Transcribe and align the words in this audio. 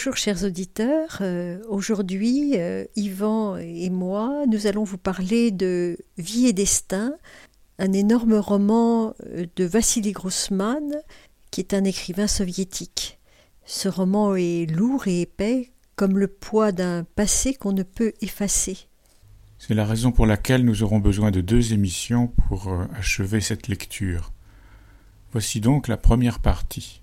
Bonjour 0.00 0.16
chers 0.16 0.44
auditeurs, 0.44 1.18
euh, 1.20 1.58
aujourd'hui 1.68 2.52
euh, 2.54 2.86
Yvan 2.96 3.58
et 3.58 3.90
moi 3.90 4.46
nous 4.48 4.66
allons 4.66 4.82
vous 4.82 4.96
parler 4.96 5.50
de 5.50 5.98
Vie 6.16 6.46
et 6.46 6.54
Destin, 6.54 7.12
un 7.78 7.92
énorme 7.92 8.32
roman 8.32 9.12
euh, 9.26 9.44
de 9.56 9.64
Vassili 9.64 10.12
Grossman 10.12 10.94
qui 11.50 11.60
est 11.60 11.74
un 11.74 11.84
écrivain 11.84 12.28
soviétique. 12.28 13.18
Ce 13.66 13.90
roman 13.90 14.36
est 14.36 14.64
lourd 14.74 15.06
et 15.06 15.20
épais 15.20 15.70
comme 15.96 16.16
le 16.16 16.28
poids 16.28 16.72
d'un 16.72 17.04
passé 17.04 17.52
qu'on 17.52 17.72
ne 17.72 17.82
peut 17.82 18.14
effacer. 18.22 18.78
C'est 19.58 19.74
la 19.74 19.84
raison 19.84 20.12
pour 20.12 20.24
laquelle 20.24 20.64
nous 20.64 20.82
aurons 20.82 21.00
besoin 21.00 21.30
de 21.30 21.42
deux 21.42 21.74
émissions 21.74 22.28
pour 22.48 22.72
achever 22.94 23.42
cette 23.42 23.68
lecture. 23.68 24.32
Voici 25.32 25.60
donc 25.60 25.88
la 25.88 25.98
première 25.98 26.38
partie. 26.38 26.99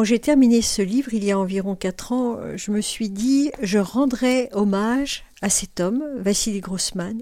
Quand 0.00 0.04
j'ai 0.04 0.18
terminé 0.18 0.62
ce 0.62 0.80
livre, 0.80 1.12
il 1.12 1.22
y 1.24 1.30
a 1.30 1.38
environ 1.38 1.76
quatre 1.76 2.12
ans, 2.12 2.38
je 2.56 2.70
me 2.70 2.80
suis 2.80 3.10
dit, 3.10 3.50
je 3.60 3.76
rendrai 3.76 4.48
hommage 4.52 5.24
à 5.42 5.50
cet 5.50 5.78
homme, 5.78 6.02
Vassili 6.16 6.60
Grossman, 6.60 7.20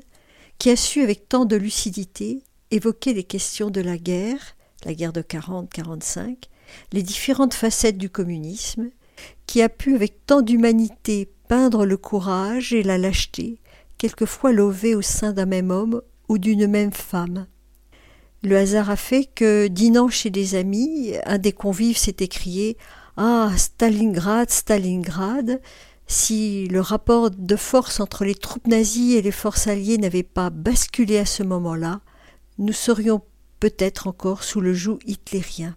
qui 0.58 0.70
a 0.70 0.76
su 0.76 1.02
avec 1.02 1.28
tant 1.28 1.44
de 1.44 1.56
lucidité 1.56 2.44
évoquer 2.70 3.14
les 3.14 3.24
questions 3.24 3.70
de 3.70 3.80
la 3.80 3.98
guerre, 3.98 4.54
la 4.84 4.94
guerre 4.94 5.12
de 5.12 5.22
40-45, 5.22 6.36
les 6.92 7.02
différentes 7.02 7.54
facettes 7.54 7.98
du 7.98 8.10
communisme, 8.10 8.90
qui 9.46 9.60
a 9.60 9.68
pu 9.68 9.96
avec 9.96 10.24
tant 10.24 10.40
d'humanité 10.40 11.28
peindre 11.48 11.84
le 11.84 11.96
courage 11.96 12.72
et 12.72 12.84
la 12.84 12.96
lâcheté, 12.96 13.58
quelquefois 13.98 14.52
lovés 14.52 14.94
au 14.94 15.02
sein 15.02 15.32
d'un 15.32 15.46
même 15.46 15.72
homme 15.72 16.00
ou 16.28 16.38
d'une 16.38 16.68
même 16.68 16.92
femme. 16.92 17.48
Le 18.42 18.56
hasard 18.56 18.88
a 18.88 18.96
fait 18.96 19.24
que, 19.24 19.66
dînant 19.66 20.08
chez 20.08 20.30
des 20.30 20.54
amis, 20.54 21.14
un 21.26 21.38
des 21.38 21.52
convives 21.52 21.98
s'est 21.98 22.16
écrié 22.20 22.76
Ah, 23.16 23.50
Stalingrad, 23.56 24.48
Stalingrad 24.48 25.60
Si 26.06 26.68
le 26.68 26.80
rapport 26.80 27.30
de 27.30 27.56
force 27.56 27.98
entre 27.98 28.24
les 28.24 28.36
troupes 28.36 28.68
nazies 28.68 29.16
et 29.16 29.22
les 29.22 29.32
forces 29.32 29.66
alliées 29.66 29.98
n'avait 29.98 30.22
pas 30.22 30.50
basculé 30.50 31.18
à 31.18 31.26
ce 31.26 31.42
moment-là, 31.42 32.00
nous 32.58 32.72
serions 32.72 33.22
peut-être 33.58 34.06
encore 34.06 34.44
sous 34.44 34.60
le 34.60 34.72
joug 34.72 35.00
hitlérien. 35.04 35.74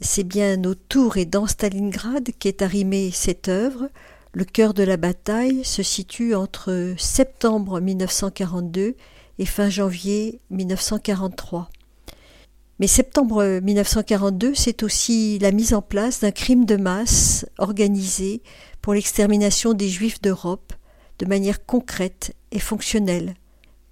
C'est 0.00 0.24
bien 0.24 0.62
autour 0.64 1.16
et 1.16 1.24
dans 1.24 1.46
Stalingrad 1.46 2.28
qu'est 2.38 2.60
arrimée 2.60 3.10
cette 3.10 3.48
œuvre. 3.48 3.88
Le 4.32 4.44
cœur 4.44 4.74
de 4.74 4.82
la 4.82 4.98
bataille 4.98 5.64
se 5.64 5.82
situe 5.82 6.34
entre 6.34 6.94
septembre 6.98 7.80
1942 7.80 8.96
et 9.38 9.46
fin 9.46 9.68
janvier 9.68 10.40
1943. 10.50 11.70
Mais 12.80 12.86
septembre 12.86 13.60
1942, 13.60 14.54
c'est 14.54 14.82
aussi 14.82 15.38
la 15.40 15.50
mise 15.50 15.74
en 15.74 15.82
place 15.82 16.20
d'un 16.20 16.30
crime 16.30 16.64
de 16.64 16.76
masse 16.76 17.44
organisé 17.58 18.42
pour 18.82 18.94
l'extermination 18.94 19.74
des 19.74 19.88
Juifs 19.88 20.20
d'Europe 20.20 20.72
de 21.18 21.26
manière 21.26 21.66
concrète 21.66 22.36
et 22.52 22.60
fonctionnelle. 22.60 23.34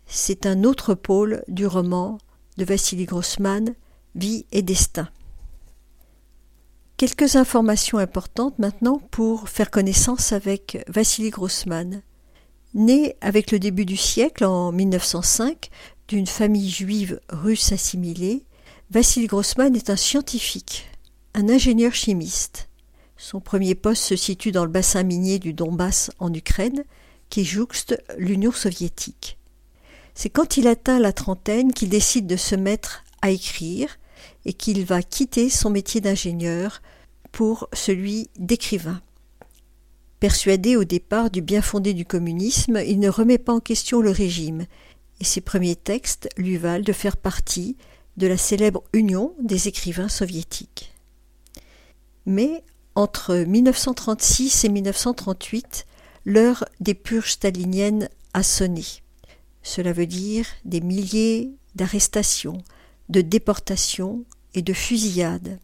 C'est 0.06 0.47
un 0.47 0.62
autre 0.62 0.95
pôle 0.95 1.43
du 1.49 1.67
roman 1.67 2.19
de 2.56 2.65
Vassili 2.65 3.05
Grossman, 3.05 3.75
Vie 4.15 4.47
et 4.51 4.62
destin. 4.62 5.09
Quelques 6.97 7.37
informations 7.37 7.99
importantes 7.99 8.59
maintenant 8.59 8.99
pour 9.11 9.51
faire 9.51 9.71
connaissance 9.71 10.33
avec 10.33 10.83
Vassili 10.89 11.29
Grossman. 11.29 12.01
Né 12.76 13.16
avec 13.22 13.53
le 13.53 13.59
début 13.59 13.87
du 13.87 13.97
siècle, 13.97 14.44
en 14.44 14.70
1905, 14.70 15.70
d'une 16.09 16.26
famille 16.26 16.69
juive 16.69 17.20
russe 17.31 17.72
assimilée, 17.72 18.44
Vassili 18.91 19.28
Grossman 19.28 19.75
est 19.75 19.88
un 19.88 19.97
scientifique, 19.97 20.87
un 21.32 21.48
ingénieur 21.48 21.94
chimiste. 21.94 22.69
Son 23.16 23.41
premier 23.41 23.75
poste 23.75 24.03
se 24.03 24.14
situe 24.14 24.53
dans 24.53 24.66
le 24.66 24.70
bassin 24.70 25.04
minier 25.04 25.38
du 25.38 25.54
Donbass 25.54 26.10
en 26.19 26.31
Ukraine, 26.34 26.84
qui 27.31 27.47
jouxte 27.47 27.98
l'Union 28.19 28.53
soviétique. 28.53 29.38
C'est 30.14 30.28
quand 30.28 30.58
il 30.58 30.69
atteint 30.69 30.98
la 30.98 31.14
trentaine 31.14 31.72
qu'il 31.72 31.88
décide 31.88 32.26
de 32.26 32.37
se 32.37 32.56
mettre 32.56 33.04
à 33.22 33.31
écrire 33.31 33.97
et 34.44 34.53
qu'il 34.53 34.84
va 34.84 35.03
quitter 35.03 35.48
son 35.48 35.70
métier 35.70 36.03
d'ingénieur 36.03 36.82
pour 37.32 37.70
celui 37.72 38.28
d'écrivain. 38.38 39.00
Persuadé 40.26 40.75
au 40.75 40.82
départ 40.82 41.31
du 41.31 41.41
bien 41.41 41.62
fondé 41.62 41.94
du 41.94 42.04
communisme, 42.04 42.82
il 42.84 42.98
ne 42.98 43.09
remet 43.09 43.38
pas 43.38 43.53
en 43.53 43.60
question 43.60 44.00
le 44.00 44.10
régime, 44.10 44.66
et 45.20 45.25
ses 45.25 45.41
premiers 45.41 45.76
textes 45.76 46.28
lui 46.37 46.56
valent 46.56 46.82
de 46.82 46.92
faire 46.92 47.16
partie 47.16 47.76
de 48.16 48.26
la 48.26 48.37
célèbre 48.37 48.82
Union 48.92 49.37
des 49.41 49.69
écrivains 49.69 50.09
soviétiques. 50.09 50.92
Mais 52.26 52.64
entre 52.97 53.37
1936 53.37 54.64
et 54.64 54.69
1938, 54.69 55.87
l'heure 56.25 56.64
des 56.81 56.94
purges 56.94 57.31
staliniennes 57.31 58.08
a 58.34 58.43
sonné. 58.43 58.84
Cela 59.62 59.93
veut 59.93 60.08
dire 60.08 60.49
des 60.64 60.81
milliers 60.81 61.52
d'arrestations, 61.76 62.64
de 63.11 63.20
déportations 63.20 64.25
et 64.55 64.62
de 64.62 64.72
fusillades. 64.72 65.61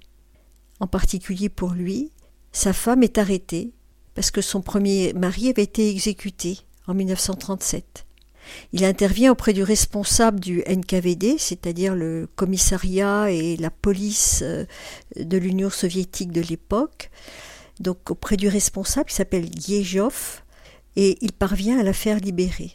En 0.79 0.87
particulier 0.87 1.49
pour 1.49 1.71
lui, 1.71 2.13
sa 2.53 2.73
femme 2.73 3.03
est 3.03 3.19
arrêtée 3.19 3.73
parce 4.15 4.31
que 4.31 4.41
son 4.41 4.61
premier 4.61 5.13
mari 5.15 5.49
avait 5.49 5.63
été 5.63 5.89
exécuté 5.91 6.61
en 6.87 6.95
1937. 6.95 8.07
Il 8.73 8.85
intervient 8.85 9.33
auprès 9.33 9.53
du 9.53 9.63
responsable 9.63 10.41
du 10.41 10.63
NKVD, 10.67 11.37
c'est-à-dire 11.39 11.95
le 11.95 12.29
commissariat 12.35 13.31
et 13.31 13.57
la 13.57 13.71
police 13.71 14.41
euh, 14.43 14.65
de 15.17 15.39
l'Union 15.39 15.71
soviétique 15.71 16.33
de 16.33 16.41
l'époque, 16.41 17.11
donc 17.81 18.11
auprès 18.11 18.37
du 18.37 18.49
responsable 18.49 19.09
qui 19.09 19.15
s'appelle 19.15 19.49
Giejov, 19.57 20.43
et 20.97 21.17
il 21.21 21.33
parvient 21.33 21.79
à 21.79 21.83
la 21.83 21.93
faire 21.93 22.19
libérer. 22.19 22.73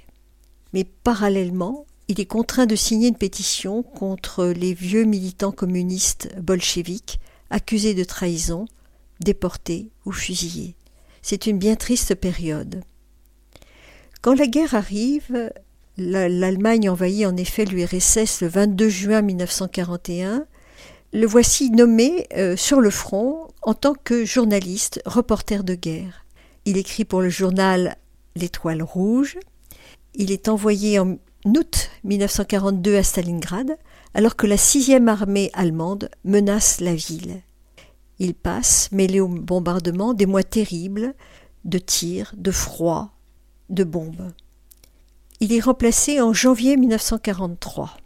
Mais 0.74 0.84
parallèlement, 0.84 1.86
il 2.08 2.20
est 2.20 2.26
contraint 2.26 2.66
de 2.66 2.76
signer 2.76 3.10
une 3.10 3.18
pétition 3.18 3.84
contre 3.84 4.46
les 4.46 4.74
vieux 4.74 5.04
militants 5.04 5.52
communistes 5.52 6.30
bolcheviques 6.40 7.20
accusés 7.50 7.94
de 7.94 8.04
trahison, 8.04 8.66
déportés 9.20 9.90
ou 10.06 10.12
fusillés. 10.12 10.76
C'est 11.22 11.48
une 11.48 11.58
bien 11.58 11.76
triste 11.76 12.16
période. 12.16 12.84
Quand 14.22 14.34
la 14.34 14.48
guerre 14.48 14.76
arrive, 14.76 15.52
l'Allemagne 15.98 16.90
envahit 16.90 17.26
en 17.26 17.38
effet 17.38 17.66
l'URSS 17.66 18.42
le 18.42 18.48
22 18.48 18.90
juin 18.90 19.22
1941. 19.22 20.46
Le 21.14 21.26
voici 21.26 21.72
nommé 21.72 22.28
euh, 22.36 22.58
sur 22.58 22.82
le 22.82 22.90
front 22.90 23.48
en 23.62 23.74
tant 23.74 23.94
que 23.94 24.26
journaliste, 24.26 25.02
reporter 25.06 25.64
de 25.64 25.76
guerre. 25.76 26.26
Il 26.66 26.78
écrit 26.78 27.06
pour 27.06 27.22
le 27.22 27.30
journal 27.30 27.96
L'Étoile 28.36 28.84
Rouge. 28.84 29.38
Il 30.16 30.32
est 30.32 30.50
envoyé 30.50 31.00
en 31.00 31.18
août 31.46 31.90
1942 32.04 32.98
à 32.98 33.04
Stalingrad, 33.04 33.78
alors 34.14 34.36
que 34.36 34.48
la 34.48 34.58
sixième 34.58 35.08
armée 35.08 35.50
allemande 35.54 36.10
menace 36.26 36.82
la 36.82 36.94
ville. 36.94 37.42
Il 38.20 38.34
passe, 38.34 38.92
mêlé 38.92 39.20
au 39.20 39.28
bombardement, 39.28 40.14
des 40.14 40.26
mois 40.26 40.44
terribles 40.44 41.14
de 41.66 41.78
tirs, 41.78 42.34
de 42.36 42.52
froid, 42.52 43.12
de 43.70 43.84
bombes. 43.84 44.32
Il 45.40 45.54
est 45.54 45.60
remplacé 45.60 46.20
en 46.20 46.34
janvier 46.34 46.78
1943. 46.78 47.98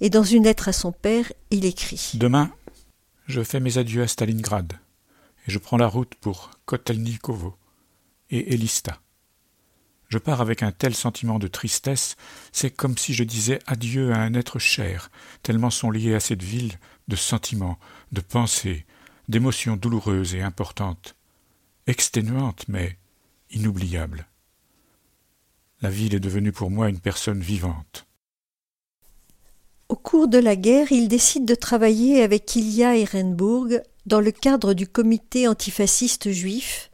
Et 0.00 0.10
dans 0.10 0.22
une 0.22 0.44
lettre 0.44 0.68
à 0.68 0.72
son 0.72 0.92
père, 0.92 1.32
il 1.50 1.64
écrit 1.64 2.12
Demain, 2.14 2.52
je 3.26 3.42
fais 3.42 3.60
mes 3.60 3.78
adieux 3.78 4.02
à 4.02 4.08
Stalingrad 4.08 4.74
et 5.46 5.50
je 5.50 5.58
prends 5.58 5.76
la 5.76 5.86
route 5.86 6.14
pour 6.16 6.50
Kotelnikovo 6.66 7.56
et 8.30 8.54
Elista. 8.54 9.00
Je 10.08 10.18
pars 10.18 10.42
avec 10.42 10.62
un 10.62 10.72
tel 10.72 10.94
sentiment 10.94 11.38
de 11.38 11.48
tristesse, 11.48 12.16
c'est 12.52 12.70
comme 12.70 12.98
si 12.98 13.14
je 13.14 13.24
disais 13.24 13.60
adieu 13.66 14.12
à 14.12 14.18
un 14.18 14.34
être 14.34 14.58
cher, 14.58 15.10
tellement 15.42 15.70
sont 15.70 15.90
liés 15.90 16.14
à 16.14 16.20
cette 16.20 16.42
ville 16.42 16.78
de 17.08 17.16
sentiments, 17.16 17.78
de 18.12 18.20
pensées, 18.20 18.84
d'émotions 19.32 19.76
douloureuses 19.76 20.34
et 20.34 20.42
importantes, 20.42 21.16
exténuantes 21.88 22.66
mais 22.68 22.96
inoubliables. 23.50 24.26
La 25.80 25.90
ville 25.90 26.14
est 26.14 26.20
devenue 26.20 26.52
pour 26.52 26.70
moi 26.70 26.88
une 26.88 27.00
personne 27.00 27.40
vivante. 27.40 28.06
Au 29.88 29.96
cours 29.96 30.28
de 30.28 30.38
la 30.38 30.54
guerre, 30.54 30.92
il 30.92 31.08
décide 31.08 31.44
de 31.44 31.54
travailler 31.54 32.22
avec 32.22 32.54
Ilya 32.54 32.96
Ehrenburg 32.96 33.82
dans 34.06 34.20
le 34.20 34.32
cadre 34.32 34.74
du 34.74 34.86
comité 34.86 35.48
antifasciste 35.48 36.30
juif 36.30 36.90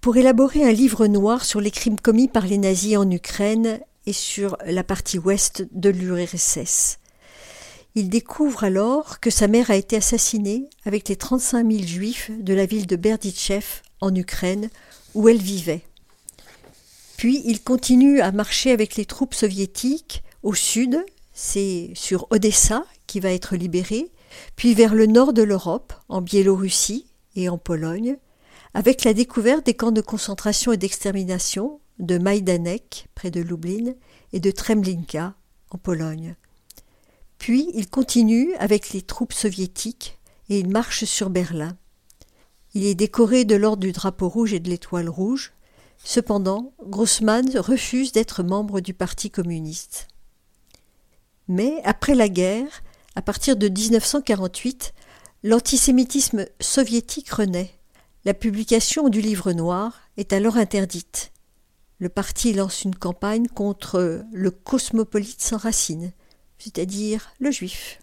pour 0.00 0.16
élaborer 0.16 0.64
un 0.64 0.72
livre 0.72 1.08
noir 1.08 1.44
sur 1.44 1.60
les 1.60 1.72
crimes 1.72 2.00
commis 2.00 2.28
par 2.28 2.46
les 2.46 2.58
nazis 2.58 2.96
en 2.96 3.10
Ukraine 3.10 3.80
et 4.06 4.12
sur 4.12 4.56
la 4.64 4.84
partie 4.84 5.18
ouest 5.18 5.66
de 5.72 5.90
l'URSS. 5.90 6.98
Il 7.98 8.10
découvre 8.10 8.62
alors 8.62 9.18
que 9.18 9.28
sa 9.28 9.48
mère 9.48 9.72
a 9.72 9.74
été 9.74 9.96
assassinée 9.96 10.70
avec 10.84 11.08
les 11.08 11.16
35 11.16 11.68
000 11.68 11.82
juifs 11.82 12.30
de 12.30 12.54
la 12.54 12.64
ville 12.64 12.86
de 12.86 12.94
Berditchev 12.94 13.66
en 14.00 14.14
Ukraine 14.14 14.70
où 15.16 15.28
elle 15.28 15.42
vivait. 15.42 15.82
Puis 17.16 17.42
il 17.44 17.60
continue 17.60 18.20
à 18.20 18.30
marcher 18.30 18.70
avec 18.70 18.94
les 18.94 19.04
troupes 19.04 19.34
soviétiques 19.34 20.22
au 20.44 20.54
sud, 20.54 21.04
c'est 21.32 21.90
sur 21.94 22.28
Odessa 22.30 22.84
qui 23.08 23.18
va 23.18 23.32
être 23.32 23.56
libéré, 23.56 24.12
puis 24.54 24.74
vers 24.74 24.94
le 24.94 25.06
nord 25.06 25.32
de 25.32 25.42
l'Europe, 25.42 25.92
en 26.08 26.20
Biélorussie 26.20 27.06
et 27.34 27.48
en 27.48 27.58
Pologne, 27.58 28.16
avec 28.74 29.02
la 29.02 29.12
découverte 29.12 29.66
des 29.66 29.74
camps 29.74 29.90
de 29.90 30.02
concentration 30.02 30.70
et 30.70 30.76
d'extermination 30.76 31.80
de 31.98 32.16
Majdanek, 32.16 33.08
près 33.16 33.32
de 33.32 33.40
Lublin, 33.40 33.94
et 34.32 34.38
de 34.38 34.52
Tremlinka, 34.52 35.34
en 35.72 35.78
Pologne. 35.78 36.36
Puis 37.38 37.70
il 37.74 37.88
continue 37.88 38.54
avec 38.54 38.90
les 38.90 39.02
troupes 39.02 39.32
soviétiques 39.32 40.18
et 40.48 40.58
il 40.58 40.68
marche 40.68 41.04
sur 41.04 41.30
Berlin. 41.30 41.76
Il 42.74 42.84
est 42.84 42.94
décoré 42.94 43.44
de 43.44 43.54
l'ordre 43.54 43.82
du 43.82 43.92
drapeau 43.92 44.28
rouge 44.28 44.52
et 44.52 44.60
de 44.60 44.68
l'étoile 44.68 45.08
rouge, 45.08 45.52
Cependant, 46.04 46.72
Grossman 46.86 47.50
refuse 47.58 48.12
d'être 48.12 48.42
membre 48.42 48.80
du 48.80 48.94
Parti 48.94 49.30
communiste. 49.30 50.08
Mais 51.48 51.80
après 51.84 52.14
la 52.14 52.28
guerre, 52.28 52.82
à 53.14 53.22
partir 53.22 53.56
de 53.56 53.68
1948, 53.68 54.94
l'antisémitisme 55.42 56.46
soviétique 56.60 57.30
renaît. 57.30 57.74
La 58.24 58.34
publication 58.34 59.08
du 59.08 59.20
livre 59.20 59.52
noir 59.52 60.00
est 60.16 60.32
alors 60.32 60.56
interdite. 60.56 61.32
Le 61.98 62.08
parti 62.08 62.52
lance 62.52 62.84
une 62.84 62.94
campagne 62.94 63.48
contre 63.48 64.24
le 64.32 64.50
cosmopolite 64.50 65.42
sans 65.42 65.56
racines, 65.56 66.12
c'est-à-dire 66.58 67.30
le 67.38 67.50
juif. 67.50 68.00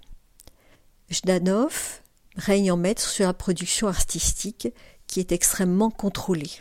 Jdanov 1.09 2.01
règne 2.35 2.71
en 2.71 2.77
maître 2.77 3.07
sur 3.07 3.25
la 3.25 3.33
production 3.33 3.87
artistique 3.87 4.67
qui 5.07 5.19
est 5.19 5.31
extrêmement 5.31 5.91
contrôlée. 5.91 6.51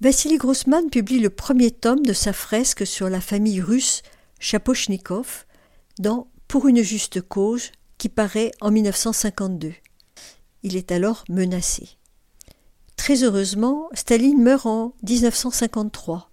Vassili 0.00 0.36
Grossman 0.36 0.90
publie 0.90 1.18
le 1.18 1.30
premier 1.30 1.72
tome 1.72 2.06
de 2.06 2.12
sa 2.12 2.32
fresque 2.32 2.86
sur 2.86 3.08
la 3.08 3.20
famille 3.20 3.60
russe 3.60 4.02
Chapochnikov 4.38 5.44
dans 5.98 6.28
Pour 6.46 6.68
une 6.68 6.82
juste 6.82 7.20
cause 7.20 7.72
qui 7.98 8.08
paraît 8.08 8.52
en 8.60 8.70
1952. 8.70 9.74
Il 10.62 10.76
est 10.76 10.92
alors 10.92 11.24
menacé. 11.28 11.98
Très 12.96 13.24
heureusement, 13.24 13.88
Staline 13.92 14.42
meurt 14.42 14.66
en 14.66 14.94
1953 15.02 16.30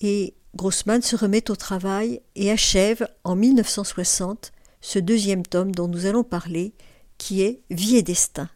et 0.00 0.34
Grossman 0.56 1.02
se 1.02 1.16
remet 1.16 1.50
au 1.50 1.56
travail 1.56 2.20
et 2.34 2.50
achève 2.50 3.06
en 3.24 3.36
1960 3.36 4.52
ce 4.80 4.98
deuxième 4.98 5.44
tome 5.44 5.74
dont 5.74 5.88
nous 5.88 6.06
allons 6.06 6.24
parler, 6.24 6.72
qui 7.18 7.42
est 7.42 7.60
Vie 7.70 7.96
et 7.96 8.02
destin. 8.02 8.48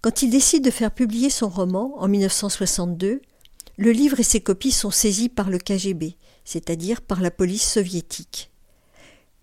Quand 0.00 0.22
il 0.22 0.30
décide 0.30 0.64
de 0.64 0.70
faire 0.70 0.92
publier 0.92 1.30
son 1.30 1.48
roman 1.48 1.94
en 1.98 2.08
1962, 2.08 3.20
le 3.76 3.92
livre 3.92 4.20
et 4.20 4.24
ses 4.24 4.40
copies 4.40 4.72
sont 4.72 4.90
saisis 4.90 5.28
par 5.28 5.50
le 5.50 5.58
KGB, 5.58 6.16
c'est-à-dire 6.44 7.00
par 7.00 7.20
la 7.20 7.30
police 7.30 7.68
soviétique. 7.68 8.50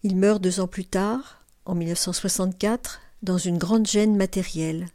Il 0.03 0.17
meurt 0.17 0.41
deux 0.41 0.59
ans 0.59 0.67
plus 0.67 0.85
tard, 0.85 1.45
en 1.65 1.75
1964, 1.75 3.01
dans 3.23 3.37
une 3.37 3.57
grande 3.57 3.87
gêne 3.87 4.15
matérielle. 4.15 4.87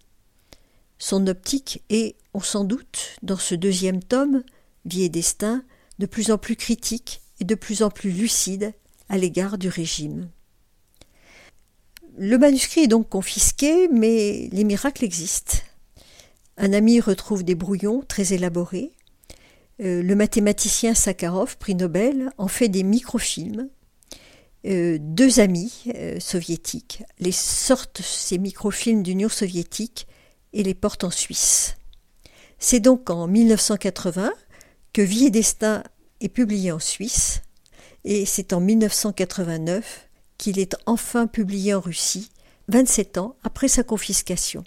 Son 0.98 1.26
optique 1.26 1.82
est, 1.88 2.16
on 2.34 2.40
s'en 2.40 2.64
doute, 2.64 3.16
dans 3.22 3.38
ce 3.38 3.54
deuxième 3.54 4.02
tome, 4.02 4.42
Vie 4.84 5.02
et 5.02 5.08
destin, 5.08 5.62
de 6.00 6.06
plus 6.06 6.30
en 6.30 6.38
plus 6.38 6.56
critique 6.56 7.20
et 7.40 7.44
de 7.44 7.54
plus 7.54 7.82
en 7.82 7.90
plus 7.90 8.10
lucide 8.10 8.72
à 9.10 9.18
l'égard 9.18 9.58
du 9.58 9.68
régime. 9.68 10.30
Le 12.16 12.38
manuscrit 12.38 12.82
est 12.82 12.88
donc 12.88 13.10
confisqué, 13.10 13.86
mais 13.88 14.48
les 14.50 14.64
miracles 14.64 15.04
existent. 15.04 15.58
Un 16.56 16.72
ami 16.72 17.00
retrouve 17.00 17.44
des 17.44 17.54
brouillons 17.54 18.02
très 18.08 18.32
élaborés. 18.32 18.92
Euh, 19.82 20.02
le 20.02 20.14
mathématicien 20.14 20.94
Sakharov, 20.94 21.58
prix 21.58 21.74
Nobel, 21.74 22.30
en 22.38 22.48
fait 22.48 22.68
des 22.68 22.82
microfilms. 22.82 23.68
Euh, 24.66 24.96
deux 25.00 25.38
amis 25.38 25.84
euh, 25.96 26.18
soviétiques 26.18 27.02
les 27.18 27.32
sortent 27.32 28.02
ces 28.02 28.38
microfilms 28.38 29.02
d'Union 29.02 29.28
soviétique 29.28 30.06
et 30.54 30.62
les 30.62 30.74
portent 30.74 31.04
en 31.04 31.10
Suisse. 31.10 31.76
C'est 32.58 32.80
donc 32.80 33.10
en 33.10 33.26
1980 33.26 34.32
que 34.92 35.02
Vie 35.02 35.26
et 35.26 35.30
Destin 35.30 35.82
est 36.20 36.28
publié 36.28 36.72
en 36.72 36.78
Suisse, 36.78 37.42
et 38.04 38.26
c'est 38.26 38.52
en 38.52 38.60
1989 38.60 40.08
qu'il 40.38 40.58
est 40.58 40.76
enfin 40.86 41.26
publié 41.26 41.74
en 41.74 41.80
Russie, 41.80 42.30
27 42.68 43.18
ans 43.18 43.36
après 43.42 43.68
sa 43.68 43.82
confiscation. 43.82 44.64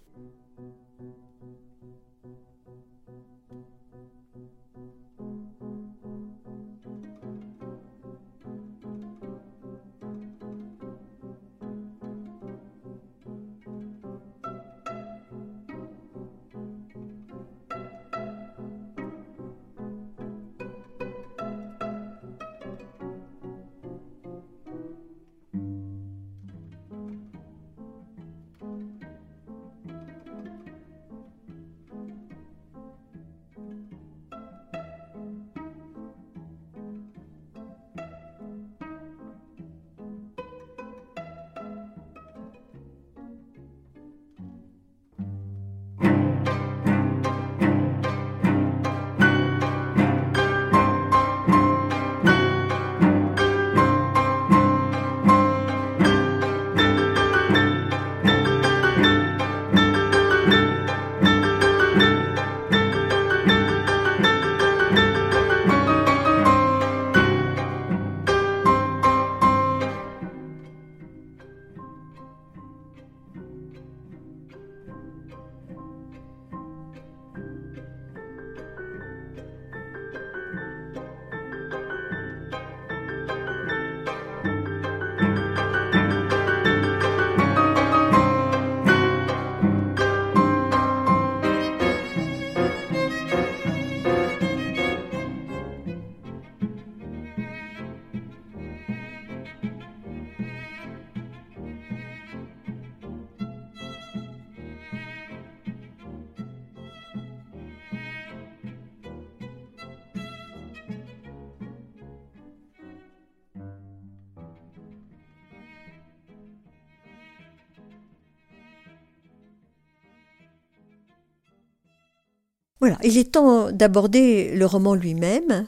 Il 123.03 123.17
est 123.17 123.33
temps 123.33 123.72
d'aborder 123.72 124.55
le 124.55 124.65
roman 124.65 124.95
lui-même. 124.95 125.67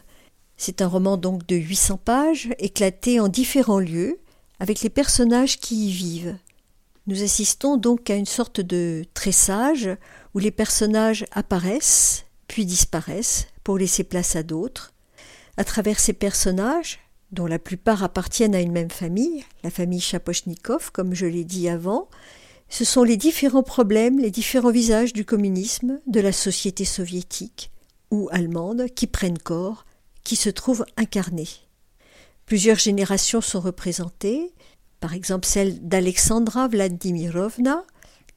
C'est 0.58 0.82
un 0.82 0.88
roman 0.88 1.18
donc 1.18 1.46
de 1.48 1.56
800 1.56 1.98
pages, 1.98 2.50
éclaté 2.60 3.20
en 3.20 3.28
différents 3.28 3.80
lieux, 3.80 4.20
avec 4.60 4.82
les 4.82 4.90
personnages 4.90 5.60
qui 5.60 5.88
y 5.88 5.92
vivent. 5.92 6.38
Nous 7.08 7.24
assistons 7.24 7.78
donc 7.78 8.10
à 8.10 8.16
une 8.16 8.26
sorte 8.26 8.62
de 8.62 9.04
tressage 9.14 9.90
où 10.34 10.40
les 10.40 10.52
personnages 10.52 11.26
apparaissent, 11.32 12.26
puis 12.48 12.66
disparaissent, 12.66 13.48
pour 13.64 13.78
laisser 13.78 14.04
place 14.04 14.36
à 14.36 14.44
d'autres. 14.44 14.94
À 15.58 15.64
travers 15.64 16.00
ces 16.00 16.14
personnages, 16.14 17.00
dont 17.32 17.46
la 17.46 17.60
plupart 17.60 18.04
appartiennent 18.04 18.56
à 18.56 18.62
une 18.62 18.72
même 18.72 18.90
famille, 18.90 19.44
la 19.64 19.70
famille 19.70 20.00
Chapochnikov, 20.00 20.92
comme 20.92 21.14
je 21.14 21.26
l'ai 21.26 21.44
dit 21.44 21.70
avant, 21.70 22.08
ce 22.70 22.84
sont 22.84 23.04
les 23.04 23.18
différents 23.18 23.64
problèmes, 23.64 24.20
les 24.20 24.32
différents 24.32 24.72
visages 24.72 25.14
du 25.14 25.26
communisme, 25.26 26.00
de 26.08 26.20
la 26.20 26.32
société 26.32 26.86
soviétique 26.86 27.72
ou 28.12 28.30
allemande 28.32 28.88
qui 28.96 29.08
prennent 29.08 29.38
corps, 29.38 29.86
qui 30.24 30.36
se 30.36 30.50
trouvent 30.50 30.86
incarnés. 30.98 31.48
Plusieurs 32.46 32.78
générations 32.78 33.42
sont 33.42 33.60
représentées, 33.60 34.54
par 35.00 35.14
exemple 35.14 35.48
celle 35.48 35.88
d'Alexandra 35.88 36.68
Vladimirovna, 36.68 37.86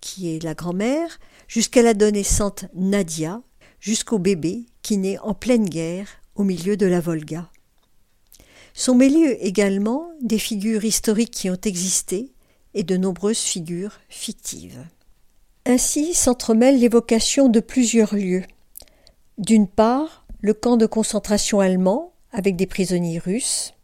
qui 0.00 0.34
est 0.34 0.42
la 0.42 0.54
grand-mère, 0.54 1.18
jusqu'à 1.48 1.82
l'adolescente 1.82 2.66
Nadia, 2.74 3.42
jusqu'au 3.80 4.18
bébé 4.18 4.66
qui 4.82 4.96
naît 4.96 5.18
en 5.18 5.34
pleine 5.34 5.68
guerre 5.68 6.08
au 6.34 6.44
milieu 6.44 6.76
de 6.76 6.86
la 6.86 7.00
Volga. 7.00 7.50
Sont 8.74 8.94
mêlées 8.94 9.38
également 9.40 10.10
des 10.22 10.38
figures 10.38 10.84
historiques 10.84 11.32
qui 11.32 11.50
ont 11.50 11.60
existé 11.64 12.32
et 12.74 12.82
de 12.82 12.96
nombreuses 12.96 13.38
figures 13.38 13.98
fictives. 14.08 14.84
Ainsi 15.66 16.14
s'entremêle 16.14 16.78
l'évocation 16.78 17.48
de 17.48 17.60
plusieurs 17.60 18.14
lieux. 18.14 18.44
D'une 19.38 19.68
part, 19.68 20.26
le 20.40 20.54
camp 20.54 20.76
de 20.76 20.86
concentration 20.86 21.60
allemand 21.60 22.12
avec 22.32 22.56
des 22.56 22.66
prisonniers 22.66 23.18
russes. 23.18 23.74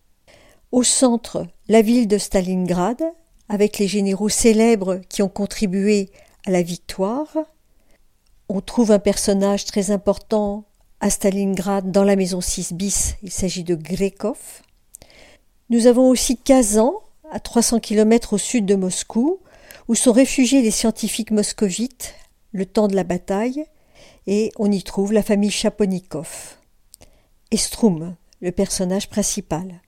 Au 0.72 0.82
centre, 0.82 1.46
la 1.68 1.82
ville 1.82 2.08
de 2.08 2.18
Stalingrad 2.18 3.02
avec 3.48 3.78
les 3.78 3.88
généraux 3.88 4.28
célèbres 4.28 5.00
qui 5.08 5.22
ont 5.22 5.28
contribué 5.28 6.10
à 6.46 6.50
la 6.50 6.62
victoire. 6.62 7.36
On 8.48 8.60
trouve 8.60 8.90
un 8.90 8.98
personnage 8.98 9.64
très 9.64 9.90
important 9.90 10.64
à 11.00 11.10
Stalingrad 11.10 11.90
dans 11.90 12.04
la 12.04 12.16
maison 12.16 12.40
6 12.40 12.72
bis, 12.72 13.14
il 13.22 13.30
s'agit 13.30 13.64
de 13.64 13.74
Grekov. 13.74 14.62
Nous 15.70 15.86
avons 15.86 16.08
aussi 16.08 16.36
Kazan, 16.36 16.94
à 17.34 17.40
300 17.40 17.80
km 17.80 18.34
au 18.34 18.38
sud 18.38 18.64
de 18.64 18.76
Moscou, 18.76 19.40
où 19.88 19.96
sont 19.96 20.12
réfugiés 20.12 20.62
les 20.62 20.70
scientifiques 20.70 21.32
moscovites 21.32 22.14
le 22.52 22.64
temps 22.64 22.86
de 22.86 22.94
la 22.94 23.02
bataille, 23.02 23.64
et 24.28 24.52
on 24.56 24.70
y 24.70 24.84
trouve 24.84 25.12
la 25.12 25.24
famille 25.24 25.50
Chaponikov. 25.50 26.58
Et 27.50 27.56
Strum, 27.56 28.14
le 28.40 28.52
personnage 28.52 29.10
principal. 29.10 29.82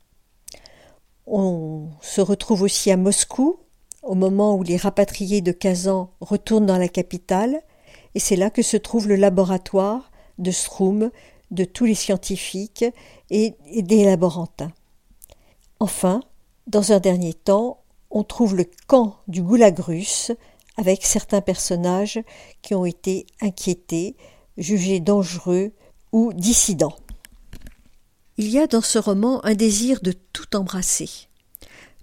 On 1.28 1.88
se 2.00 2.20
retrouve 2.20 2.62
aussi 2.62 2.90
à 2.90 2.96
Moscou, 2.96 3.60
au 4.02 4.16
moment 4.16 4.56
où 4.56 4.64
les 4.64 4.76
rapatriés 4.76 5.40
de 5.40 5.52
Kazan 5.52 6.10
retournent 6.20 6.66
dans 6.66 6.78
la 6.78 6.88
capitale, 6.88 7.62
et 8.16 8.18
c'est 8.18 8.34
là 8.34 8.50
que 8.50 8.62
se 8.62 8.76
trouve 8.76 9.06
le 9.06 9.14
laboratoire 9.14 10.10
de 10.38 10.50
Strum, 10.50 11.12
de 11.52 11.64
tous 11.64 11.84
les 11.84 11.94
scientifiques 11.94 12.84
et, 13.30 13.54
des 13.76 14.04
laborantins. 14.04 14.72
Enfin, 15.78 16.22
dans 16.66 16.92
un 16.92 16.98
dernier 16.98 17.34
temps, 17.34 17.82
on 18.10 18.24
trouve 18.24 18.56
le 18.56 18.66
camp 18.86 19.20
du 19.28 19.42
goulag 19.42 19.78
russe 19.78 20.32
avec 20.76 21.04
certains 21.04 21.40
personnages 21.40 22.20
qui 22.62 22.74
ont 22.74 22.84
été 22.84 23.26
inquiétés, 23.40 24.16
jugés 24.56 25.00
dangereux 25.00 25.72
ou 26.12 26.32
dissidents. 26.32 26.96
Il 28.36 28.48
y 28.48 28.58
a 28.58 28.66
dans 28.66 28.80
ce 28.80 28.98
roman 28.98 29.44
un 29.44 29.54
désir 29.54 30.00
de 30.02 30.12
tout 30.12 30.56
embrasser. 30.56 31.08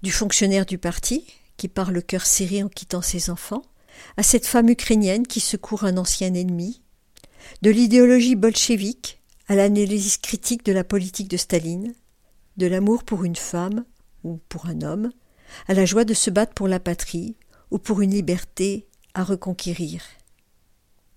Du 0.01 0.11
fonctionnaire 0.11 0.65
du 0.65 0.77
parti, 0.77 1.25
qui 1.57 1.67
part 1.67 1.91
le 1.91 2.01
cœur 2.01 2.25
serré 2.25 2.63
en 2.63 2.69
quittant 2.69 3.01
ses 3.01 3.29
enfants, 3.29 3.61
à 4.17 4.23
cette 4.23 4.47
femme 4.47 4.69
ukrainienne 4.69 5.27
qui 5.27 5.39
secourt 5.39 5.83
un 5.83 5.97
ancien 5.97 6.33
ennemi, 6.33 6.81
de 7.61 7.69
l'idéologie 7.69 8.35
bolchevique 8.35 9.21
à 9.47 9.55
l'analyse 9.55 10.17
critique 10.17 10.65
de 10.65 10.71
la 10.71 10.83
politique 10.83 11.27
de 11.27 11.37
Staline, 11.37 11.93
de 12.57 12.65
l'amour 12.65 13.03
pour 13.03 13.23
une 13.23 13.35
femme 13.35 13.85
ou 14.23 14.39
pour 14.49 14.67
un 14.67 14.81
homme, 14.81 15.11
à 15.67 15.73
la 15.73 15.85
joie 15.85 16.05
de 16.05 16.13
se 16.13 16.29
battre 16.29 16.53
pour 16.53 16.67
la 16.67 16.79
patrie 16.79 17.35
ou 17.71 17.77
pour 17.77 18.01
une 18.01 18.11
liberté 18.11 18.87
à 19.13 19.23
reconquérir. 19.23 20.03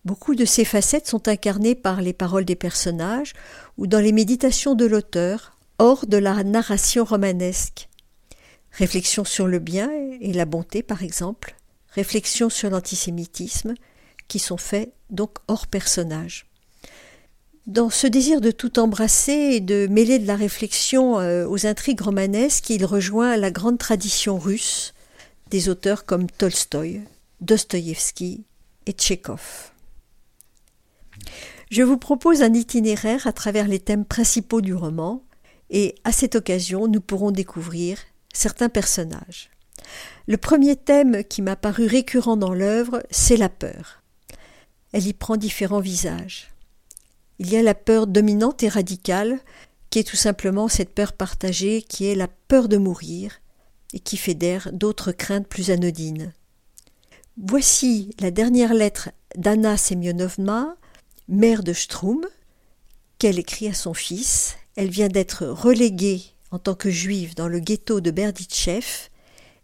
Beaucoup 0.04 0.34
de 0.34 0.44
ces 0.44 0.64
facettes 0.64 1.08
sont 1.08 1.28
incarnées 1.28 1.74
par 1.74 2.00
les 2.00 2.12
paroles 2.12 2.44
des 2.44 2.54
personnages 2.54 3.32
ou 3.76 3.86
dans 3.86 3.98
les 3.98 4.12
méditations 4.12 4.74
de 4.74 4.86
l'auteur, 4.86 5.56
hors 5.78 6.06
de 6.06 6.16
la 6.16 6.44
narration 6.44 7.04
romanesque. 7.04 7.88
Réflexion 8.70 9.24
sur 9.24 9.48
le 9.48 9.58
bien 9.58 9.90
et 10.20 10.32
la 10.32 10.44
bonté, 10.44 10.82
par 10.82 11.02
exemple, 11.02 11.56
réflexion 11.88 12.50
sur 12.50 12.70
l'antisémitisme, 12.70 13.74
qui 14.28 14.38
sont 14.38 14.56
faits 14.56 14.92
donc 15.10 15.38
hors 15.48 15.66
personnage. 15.66 16.46
Dans 17.66 17.90
ce 17.90 18.06
désir 18.06 18.40
de 18.40 18.52
tout 18.52 18.78
embrasser 18.78 19.32
et 19.32 19.60
de 19.60 19.88
mêler 19.90 20.20
de 20.20 20.26
la 20.28 20.36
réflexion 20.36 21.18
euh, 21.18 21.48
aux 21.48 21.66
intrigues 21.66 22.00
romanesques, 22.00 22.70
il 22.70 22.84
rejoint 22.84 23.36
la 23.36 23.50
grande 23.50 23.78
tradition 23.78 24.38
russe 24.38 24.94
des 25.50 25.68
auteurs 25.68 26.04
comme 26.04 26.30
Tolstoï, 26.30 27.00
Dostoïevski 27.40 28.44
et 28.86 28.92
Tchekhov. 28.92 29.72
Je 31.72 31.82
vous 31.82 31.98
propose 31.98 32.42
un 32.42 32.54
itinéraire 32.54 33.26
à 33.26 33.32
travers 33.32 33.66
les 33.66 33.80
thèmes 33.80 34.04
principaux 34.04 34.60
du 34.60 34.72
roman, 34.72 35.24
et 35.68 35.96
à 36.04 36.12
cette 36.12 36.36
occasion 36.36 36.86
nous 36.86 37.00
pourrons 37.00 37.32
découvrir 37.32 37.98
certains 38.32 38.68
personnages. 38.68 39.50
Le 40.28 40.36
premier 40.36 40.76
thème 40.76 41.24
qui 41.24 41.42
m'a 41.42 41.56
paru 41.56 41.86
récurrent 41.86 42.36
dans 42.36 42.54
l'œuvre, 42.54 43.02
c'est 43.10 43.36
la 43.36 43.48
peur. 43.48 44.04
Elle 44.92 45.08
y 45.08 45.12
prend 45.12 45.36
différents 45.36 45.80
visages. 45.80 46.52
Il 47.38 47.50
y 47.50 47.56
a 47.56 47.62
la 47.62 47.74
peur 47.74 48.06
dominante 48.06 48.62
et 48.62 48.68
radicale, 48.68 49.40
qui 49.90 49.98
est 49.98 50.08
tout 50.08 50.16
simplement 50.16 50.68
cette 50.68 50.94
peur 50.94 51.12
partagée 51.12 51.82
qui 51.82 52.06
est 52.06 52.14
la 52.14 52.28
peur 52.28 52.68
de 52.68 52.76
mourir, 52.76 53.40
et 53.92 54.00
qui 54.00 54.16
fédère 54.16 54.70
d'autres 54.72 55.12
craintes 55.12 55.46
plus 55.46 55.70
anodines. 55.70 56.32
Voici 57.38 58.10
la 58.20 58.30
dernière 58.30 58.74
lettre 58.74 59.10
d'Anna 59.36 59.76
Semyonovna, 59.76 60.76
mère 61.28 61.62
de 61.62 61.72
Strum, 61.72 62.24
qu'elle 63.18 63.38
écrit 63.38 63.68
à 63.68 63.74
son 63.74 63.94
fils. 63.94 64.56
Elle 64.76 64.90
vient 64.90 65.08
d'être 65.08 65.46
reléguée 65.46 66.22
en 66.50 66.58
tant 66.58 66.74
que 66.74 66.90
juive 66.90 67.34
dans 67.34 67.48
le 67.48 67.58
ghetto 67.58 68.00
de 68.00 68.10
Berditchev 68.10 68.86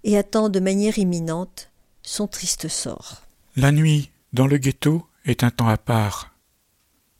et 0.04 0.18
attend 0.18 0.48
de 0.48 0.60
manière 0.60 0.98
imminente 0.98 1.70
son 2.02 2.26
triste 2.26 2.68
sort. 2.68 3.22
La 3.56 3.72
nuit, 3.72 4.10
dans 4.32 4.46
le 4.46 4.58
ghetto, 4.58 5.06
est 5.24 5.44
un 5.44 5.50
temps 5.50 5.68
à 5.68 5.78
part. 5.78 6.31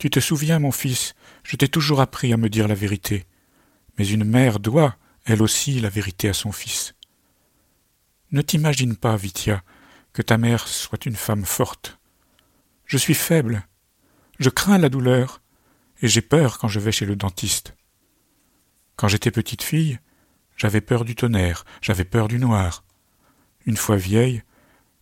Tu 0.02 0.10
te 0.10 0.18
souviens, 0.18 0.58
mon 0.58 0.72
fils, 0.72 1.14
je 1.44 1.54
t'ai 1.54 1.68
toujours 1.68 2.00
appris 2.00 2.32
à 2.32 2.36
me 2.36 2.48
dire 2.48 2.66
la 2.66 2.74
vérité. 2.74 3.24
Mais 3.96 4.08
une 4.08 4.24
mère 4.24 4.58
doit, 4.58 4.96
elle 5.24 5.40
aussi, 5.40 5.78
la 5.78 5.90
vérité 5.90 6.28
à 6.28 6.32
son 6.32 6.50
fils. 6.50 6.96
Ne 8.32 8.42
t'imagine 8.42 8.96
pas, 8.96 9.14
Vitia, 9.14 9.62
que 10.12 10.20
ta 10.20 10.38
mère 10.38 10.66
soit 10.66 11.06
une 11.06 11.14
femme 11.14 11.44
forte. 11.44 12.00
Je 12.84 12.98
suis 12.98 13.14
faible. 13.14 13.64
Je 14.40 14.50
crains 14.50 14.78
la 14.78 14.88
douleur, 14.88 15.40
et 16.00 16.08
j'ai 16.08 16.20
peur 16.20 16.58
quand 16.58 16.66
je 16.66 16.80
vais 16.80 16.90
chez 16.90 17.06
le 17.06 17.14
dentiste. 17.14 17.76
Quand 18.96 19.06
j'étais 19.06 19.30
petite 19.30 19.62
fille, 19.62 20.00
j'avais 20.56 20.80
peur 20.80 21.04
du 21.04 21.14
tonnerre, 21.14 21.64
j'avais 21.80 22.04
peur 22.04 22.26
du 22.26 22.40
noir. 22.40 22.82
Une 23.66 23.76
fois 23.76 23.98
vieille, 23.98 24.42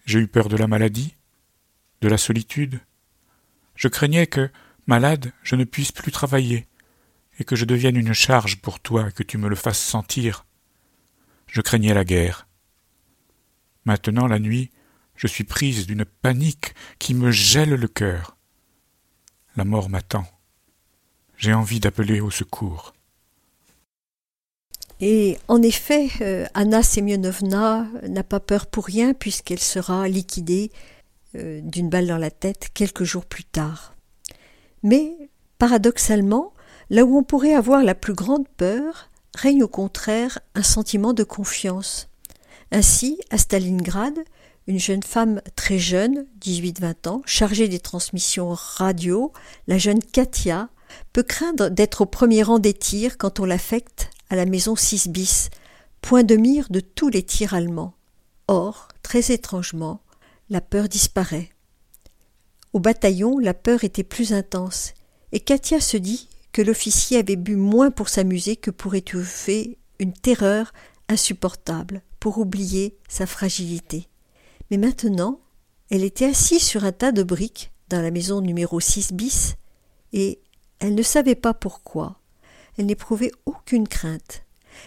j'ai 0.04 0.18
eu 0.18 0.28
peur 0.28 0.50
de 0.50 0.58
la 0.58 0.66
maladie, 0.66 1.16
de 2.02 2.08
la 2.08 2.18
solitude. 2.18 2.80
Je 3.76 3.88
craignais 3.88 4.26
que, 4.26 4.50
malade, 4.90 5.32
je 5.44 5.54
ne 5.54 5.62
puisse 5.62 5.92
plus 5.92 6.10
travailler, 6.10 6.66
et 7.38 7.44
que 7.44 7.54
je 7.54 7.64
devienne 7.64 7.96
une 7.96 8.12
charge 8.12 8.60
pour 8.60 8.80
toi 8.80 9.12
que 9.12 9.22
tu 9.22 9.38
me 9.38 9.48
le 9.48 9.54
fasses 9.54 9.78
sentir. 9.78 10.44
Je 11.46 11.60
craignais 11.60 11.94
la 11.94 12.04
guerre. 12.04 12.48
Maintenant, 13.84 14.26
la 14.26 14.40
nuit, 14.40 14.70
je 15.14 15.28
suis 15.28 15.44
prise 15.44 15.86
d'une 15.86 16.04
panique 16.04 16.74
qui 16.98 17.14
me 17.14 17.30
gèle 17.30 17.74
le 17.74 17.86
cœur. 17.86 18.36
La 19.54 19.64
mort 19.64 19.88
m'attend. 19.88 20.26
J'ai 21.36 21.54
envie 21.54 21.78
d'appeler 21.78 22.20
au 22.20 22.30
secours. 22.30 22.92
Et 25.00 25.38
en 25.46 25.62
effet, 25.62 26.10
euh, 26.20 26.46
Anna 26.54 26.82
Semyonovna 26.82 27.86
n'a 28.08 28.24
pas 28.24 28.40
peur 28.40 28.66
pour 28.66 28.86
rien 28.86 29.14
puisqu'elle 29.14 29.60
sera 29.60 30.08
liquidée 30.08 30.72
euh, 31.36 31.60
d'une 31.62 31.88
balle 31.88 32.08
dans 32.08 32.18
la 32.18 32.32
tête 32.32 32.70
quelques 32.74 33.04
jours 33.04 33.24
plus 33.24 33.44
tard. 33.44 33.94
Mais, 34.82 35.30
paradoxalement, 35.58 36.52
là 36.88 37.04
où 37.04 37.16
on 37.18 37.22
pourrait 37.22 37.54
avoir 37.54 37.82
la 37.82 37.94
plus 37.94 38.14
grande 38.14 38.48
peur, 38.56 39.10
règne 39.34 39.62
au 39.62 39.68
contraire 39.68 40.38
un 40.54 40.62
sentiment 40.62 41.12
de 41.12 41.24
confiance. 41.24 42.08
Ainsi, 42.72 43.18
à 43.30 43.38
Stalingrad, 43.38 44.18
une 44.66 44.78
jeune 44.78 45.02
femme 45.02 45.40
très 45.56 45.78
jeune, 45.78 46.26
18-20 46.40 47.08
ans, 47.08 47.22
chargée 47.26 47.68
des 47.68 47.80
transmissions 47.80 48.54
radio, 48.54 49.32
la 49.66 49.78
jeune 49.78 50.02
Katia, 50.02 50.68
peut 51.12 51.22
craindre 51.22 51.68
d'être 51.68 52.02
au 52.02 52.06
premier 52.06 52.42
rang 52.42 52.58
des 52.58 52.74
tirs 52.74 53.18
quand 53.18 53.40
on 53.40 53.44
l'affecte 53.44 54.10
à 54.28 54.36
la 54.36 54.46
maison 54.46 54.76
6 54.76 55.08
bis, 55.08 55.50
point 56.02 56.22
de 56.22 56.36
mire 56.36 56.66
de 56.70 56.80
tous 56.80 57.08
les 57.08 57.22
tirs 57.22 57.54
allemands. 57.54 57.94
Or, 58.48 58.88
très 59.02 59.32
étrangement, 59.32 60.00
la 60.48 60.60
peur 60.60 60.88
disparaît. 60.88 61.50
Au 62.72 62.80
bataillon, 62.80 63.38
la 63.38 63.54
peur 63.54 63.84
était 63.84 64.04
plus 64.04 64.32
intense, 64.32 64.94
et 65.32 65.40
Katia 65.40 65.80
se 65.80 65.96
dit 65.96 66.28
que 66.52 66.62
l'officier 66.62 67.18
avait 67.18 67.36
bu 67.36 67.56
moins 67.56 67.90
pour 67.90 68.08
s'amuser 68.08 68.56
que 68.56 68.70
pour 68.70 68.94
étouffer 68.94 69.78
une 69.98 70.12
terreur 70.12 70.72
insupportable, 71.08 72.02
pour 72.20 72.38
oublier 72.38 72.96
sa 73.08 73.26
fragilité. 73.26 74.08
Mais 74.70 74.76
maintenant, 74.76 75.40
elle 75.90 76.04
était 76.04 76.26
assise 76.26 76.62
sur 76.62 76.84
un 76.84 76.92
tas 76.92 77.12
de 77.12 77.22
briques 77.22 77.72
dans 77.88 78.00
la 78.00 78.12
maison 78.12 78.40
numéro 78.40 78.78
6 78.78 79.12
bis, 79.12 79.54
et 80.12 80.40
elle 80.78 80.94
ne 80.94 81.02
savait 81.02 81.34
pas 81.34 81.54
pourquoi. 81.54 82.20
Elle 82.78 82.86
n'éprouvait 82.86 83.32
aucune 83.46 83.88
crainte. 83.88 84.44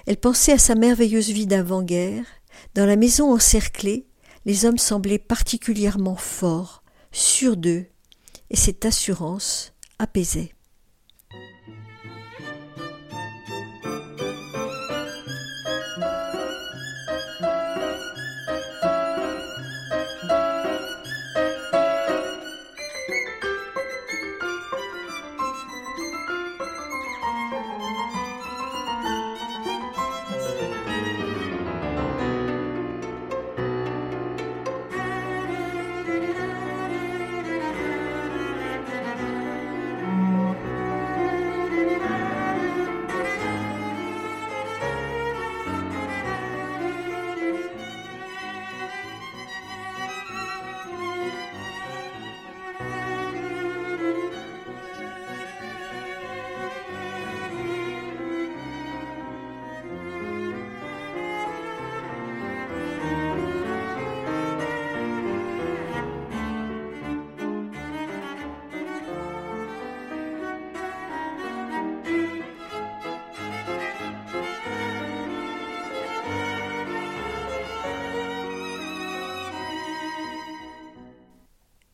Elle 0.07 0.17
pensait 0.17 0.53
à 0.53 0.57
sa 0.57 0.75
merveilleuse 0.75 1.29
vie 1.29 1.47
d'avant-guerre. 1.47 2.25
Dans 2.75 2.85
la 2.85 2.95
maison 2.95 3.33
encerclée, 3.33 4.07
les 4.45 4.65
hommes 4.65 4.77
semblaient 4.77 5.19
particulièrement 5.19 6.15
forts, 6.15 6.82
sûrs 7.13 7.55
d'eux, 7.55 7.85
et 8.49 8.55
cette 8.57 8.85
assurance 8.85 9.73
apaisait. 9.99 10.53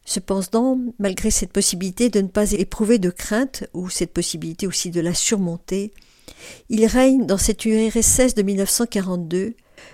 Cependant, 0.10 0.80
malgré 0.98 1.30
cette 1.30 1.54
possibilité 1.54 2.10
de 2.10 2.20
ne 2.20 2.30
pas 2.30 2.54
éprouver 2.54 2.98
de 2.98 3.12
crainte, 3.12 3.66
ou 3.76 3.92
cette 3.92 4.12
possibilité 4.12 4.66
aussi 4.66 4.90
de 4.90 5.02
la 5.02 5.14
surmonter, 5.14 5.94
il 6.68 6.84
règne 6.88 7.28
dans 7.28 7.38
cette 7.38 7.64
URSS 7.64 8.34
de 8.34 8.42
1942 8.42 9.54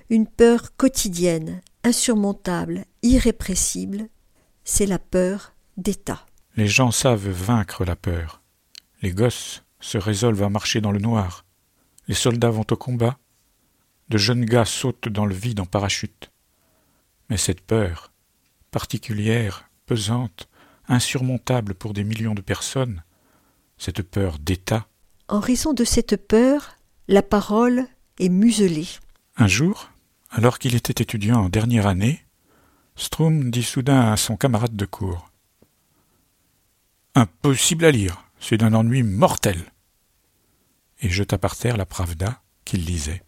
une 0.09 0.25
peur 0.25 0.73
quotidienne, 0.77 1.59
insurmontable, 1.83 2.85
irrépressible, 3.03 4.07
c'est 4.63 4.85
la 4.85 4.99
peur 4.99 5.51
d'État. 5.75 6.25
Les 6.55 6.67
gens 6.67 6.91
savent 6.91 7.27
vaincre 7.27 7.83
la 7.83 7.97
peur. 7.97 8.41
Les 9.01 9.11
gosses 9.11 9.63
se 9.81 9.97
résolvent 9.97 10.43
à 10.43 10.49
marcher 10.49 10.79
dans 10.79 10.93
le 10.93 10.99
noir. 10.99 11.43
Les 12.07 12.15
soldats 12.15 12.51
vont 12.51 12.65
au 12.71 12.77
combat. 12.77 13.17
De 14.07 14.17
jeunes 14.17 14.45
gars 14.45 14.63
sautent 14.63 15.09
dans 15.09 15.25
le 15.25 15.35
vide 15.35 15.59
en 15.59 15.65
parachute. 15.65 16.31
Mais 17.29 17.35
cette 17.35 17.59
peur, 17.59 18.13
particulière, 18.71 19.64
pesante, 19.85 20.49
insurmontable 20.87 21.73
pour 21.73 21.93
des 21.93 22.03
millions 22.03 22.35
de 22.35 22.41
personnes, 22.41 23.03
cette 23.77 24.01
peur 24.01 24.39
d'État. 24.39 24.87
En 25.27 25.39
raison 25.39 25.73
de 25.73 25.83
cette 25.83 26.27
peur, 26.27 26.77
la 27.07 27.21
parole 27.21 27.85
est 28.19 28.29
muselée. 28.29 28.87
Un 29.37 29.47
jour, 29.47 29.89
alors 30.31 30.59
qu'il 30.59 30.75
était 30.75 31.03
étudiant 31.03 31.45
en 31.45 31.49
dernière 31.49 31.87
année, 31.87 32.25
Strum 32.95 33.51
dit 33.51 33.63
soudain 33.63 34.11
à 34.11 34.17
son 34.17 34.37
camarade 34.37 34.75
de 34.75 34.85
cours 34.85 35.29
Impossible 37.13 37.85
à 37.85 37.91
lire, 37.91 38.23
c'est 38.39 38.57
d'un 38.57 38.73
ennui 38.73 39.03
mortel 39.03 39.57
et 41.01 41.09
jeta 41.09 41.37
par 41.37 41.55
terre 41.57 41.77
la 41.77 41.85
Pravda 41.85 42.41
qu'il 42.63 42.85
lisait. 42.85 43.23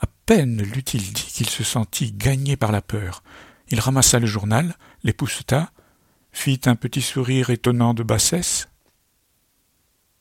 À 0.00 0.06
peine 0.26 0.62
l'eut-il 0.62 1.12
dit 1.12 1.26
qu'il 1.26 1.48
se 1.48 1.64
sentit 1.64 2.12
gagné 2.12 2.56
par 2.56 2.72
la 2.72 2.82
peur, 2.82 3.22
il 3.74 3.80
ramassa 3.80 4.20
le 4.20 4.26
journal, 4.26 4.76
l'épousseta, 5.02 5.72
fit 6.30 6.60
un 6.66 6.76
petit 6.76 7.02
sourire 7.02 7.50
étonnant 7.50 7.92
de 7.92 8.04
bassesse. 8.04 8.68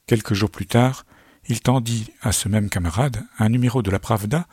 Quelques 0.08 0.34
jours 0.34 0.50
plus 0.50 0.66
tard, 0.66 1.06
il 1.48 1.62
tendit 1.62 2.12
à 2.24 2.32
ce 2.32 2.50
même 2.50 2.68
camarade 2.68 3.24
un 3.38 3.50
numéro 3.50 3.84
de 3.84 3.92
la 3.92 4.00
Pravda 4.00 4.48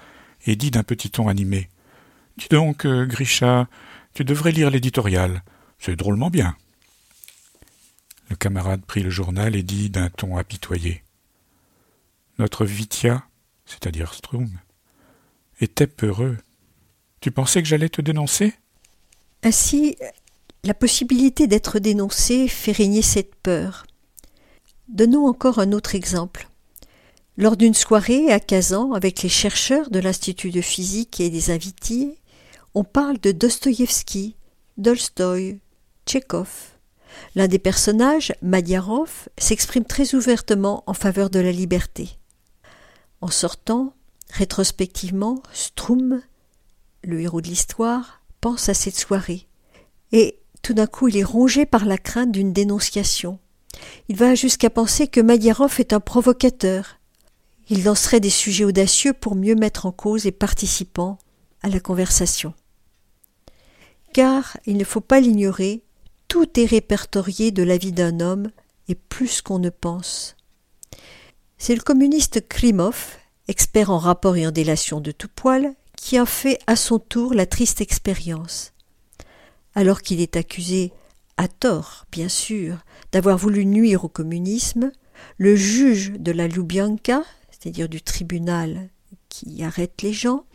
et 0.45 0.55
dit 0.55 0.71
d'un 0.71 0.83
petit 0.83 1.09
ton 1.11 1.29
animé 1.29 1.71
Dis 2.37 2.49
donc, 2.51 2.85
euh, 2.85 3.07
Grisha, 3.07 3.69
tu 4.13 4.23
devrais 4.23 4.53
lire 4.53 4.69
l'éditorial. 4.69 5.45
C'est 5.79 5.97
drôlement 5.97 6.29
bien. 6.29 6.55
Le 8.29 8.37
camarade 8.37 8.85
prit 8.85 9.03
le 9.03 9.09
journal 9.09 9.57
et 9.57 9.63
dit 9.63 9.89
d'un 9.89 10.11
ton 10.11 10.37
apitoyé 10.37 11.05
Notre 12.39 12.67
Vitia, 12.67 13.25
c'est-à-dire 13.65 14.13
Strum, 14.13 14.51
était 15.59 15.87
peureux. 15.87 16.37
Tu 17.23 17.31
pensais 17.31 17.63
que 17.63 17.69
j'allais 17.69 17.89
te 17.89 18.03
dénoncer? 18.03 18.60
Ainsi, 19.43 19.97
la 20.65 20.75
possibilité 20.75 21.47
d'être 21.47 21.79
dénoncé 21.79 22.49
fait 22.49 22.73
régner 22.73 23.03
cette 23.03 23.35
peur. 23.37 23.87
Donnons 24.89 25.27
encore 25.27 25.59
un 25.59 25.73
autre 25.73 25.95
exemple. 25.95 26.49
Lors 27.37 27.57
d'une 27.57 27.75
soirée 27.75 28.31
à 28.31 28.41
Kazan 28.41 28.93
avec 28.93 29.23
les 29.23 29.29
chercheurs 29.29 29.89
de 29.89 29.99
l'Institut 29.99 30.51
de 30.51 30.61
physique 30.61 31.21
et 31.21 31.31
des 31.31 31.51
invités, 31.51 32.19
on 32.75 32.85
parle 32.85 33.19
de 33.19 33.33
Dostoïevski, 33.33 34.37
Dolstoï, 34.77 35.61
Tchekhov. 36.07 36.51
L'un 37.35 37.49
des 37.49 37.59
personnages, 37.59 38.35
Madiarov, 38.43 39.29
s'exprime 39.39 39.85
très 39.85 40.15
ouvertement 40.15 40.85
en 40.87 40.95
faveur 40.95 41.31
de 41.31 41.41
la 41.41 41.53
liberté. 41.53 42.19
En 43.21 43.29
sortant, 43.29 43.95
rétrospectivement, 44.31 45.43
Strum, 45.53 46.23
le 47.03 47.21
héros 47.21 47.41
de 47.41 47.49
l'histoire, 47.49 48.20
pense 48.41 48.69
à 48.69 48.75
cette 48.75 48.97
soirée. 48.99 49.47
Et 50.13 50.39
tout 50.63 50.75
d'un 50.75 50.87
coup, 50.87 51.09
il 51.09 51.17
est 51.17 51.25
rongé 51.25 51.67
par 51.67 51.85
la 51.85 51.99
crainte 51.99 52.33
d'une 52.33 52.53
dénonciation. 52.53 53.39
Il 54.09 54.17
va 54.17 54.35
jusqu'à 54.35 54.71
penser 54.71 55.09
que 55.09 55.21
Madiarov 55.21 55.77
est 55.79 55.93
un 55.93 56.01
provocateur. 56.01 56.99
Il 57.69 57.85
lancerait 57.85 58.21
des 58.21 58.31
sujets 58.31 58.65
audacieux 58.65 59.13
pour 59.13 59.37
mieux 59.37 59.55
mettre 59.55 59.87
en 59.87 59.93
cause 59.93 60.25
les 60.25 60.33
participants 60.33 61.19
à 61.63 61.69
la 61.69 61.81
conversation. 61.81 62.55
Car, 64.13 64.57
il 64.67 64.77
ne 64.77 64.85
faut 64.85 65.01
pas 65.01 65.21
l'ignorer, 65.21 65.85
tout 66.27 66.59
est 66.59 66.67
répertorié 66.67 67.53
de 67.53 67.63
la 67.63 67.77
vie 67.77 67.93
d'un 67.93 68.21
homme, 68.21 68.51
et 68.89 68.97
plus 68.97 69.41
qu'on 69.41 69.61
ne 69.61 69.71
pense. 69.71 70.37
C'est 71.59 71.75
le 71.75 71.81
communiste 71.81 72.49
Klimov, 72.49 73.19
expert 73.47 73.91
en 73.91 73.99
rapport 73.99 74.37
et 74.37 74.47
en 74.47 74.51
délation 74.51 75.01
de 75.01 75.13
tout 75.13 75.29
poil, 75.29 75.75
qui 76.01 76.17
a 76.17 76.25
fait 76.25 76.59
à 76.67 76.77
son 76.77 76.99
tour 76.99 77.35
la 77.35 77.45
triste 77.45 77.83
expérience. 77.83 78.73
Alors 79.75 80.01
qu'il 80.01 80.21
est 80.21 80.35
accusé, 80.35 80.93
à 81.37 81.47
tort 81.47 82.07
bien 82.11 82.29
sûr, 82.29 82.79
d'avoir 83.13 83.37
voulu 83.37 83.67
nuire 83.67 84.05
au 84.05 84.09
communisme, 84.09 84.93
le 85.37 85.55
juge 85.55 86.13
de 86.13 86.33
la 86.33 86.49
Lubyanka, 86.49 87.23
c'est-à-dire 87.51 87.89
du 87.89 88.01
tribunal 88.01 88.89
qui 89.29 89.63
arrête 89.63 90.01
les 90.01 90.15
gens, 90.15 90.47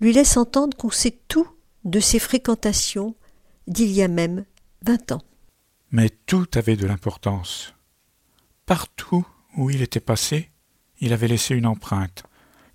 lui 0.00 0.12
laisse 0.12 0.36
entendre 0.36 0.76
qu'on 0.76 0.90
sait 0.90 1.18
tout 1.26 1.48
de 1.84 1.98
ses 1.98 2.18
fréquentations 2.18 3.16
d'il 3.66 3.90
y 3.90 4.02
a 4.02 4.08
même 4.08 4.44
vingt 4.84 5.10
ans. 5.10 5.22
Mais 5.90 6.10
tout 6.26 6.46
avait 6.54 6.76
de 6.76 6.86
l'importance. 6.86 7.74
Partout 8.66 9.26
où 9.56 9.70
il 9.70 9.80
était 9.80 10.00
passé, 10.00 10.50
il 11.00 11.14
avait 11.14 11.28
laissé 11.28 11.54
une 11.54 11.66
empreinte. 11.66 12.24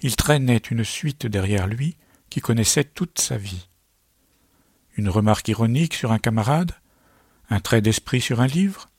Il 0.02 0.16
traînait 0.16 0.58
une 0.58 0.84
suite 0.84 1.28
derrière 1.28 1.68
lui 1.68 1.96
connaissait 2.42 2.84
toute 2.84 3.20
sa 3.20 3.38
vie. 3.38 3.68
Une 4.96 5.10
remarque 5.10 5.48
ironique 5.48 5.94
sur 5.94 6.12
un 6.12 6.20
camarade 6.20 6.72
Un 7.50 7.60
trait 7.60 7.82
d'esprit 7.82 8.22
sur 8.22 8.42
un 8.42 8.48
livre 8.48 8.90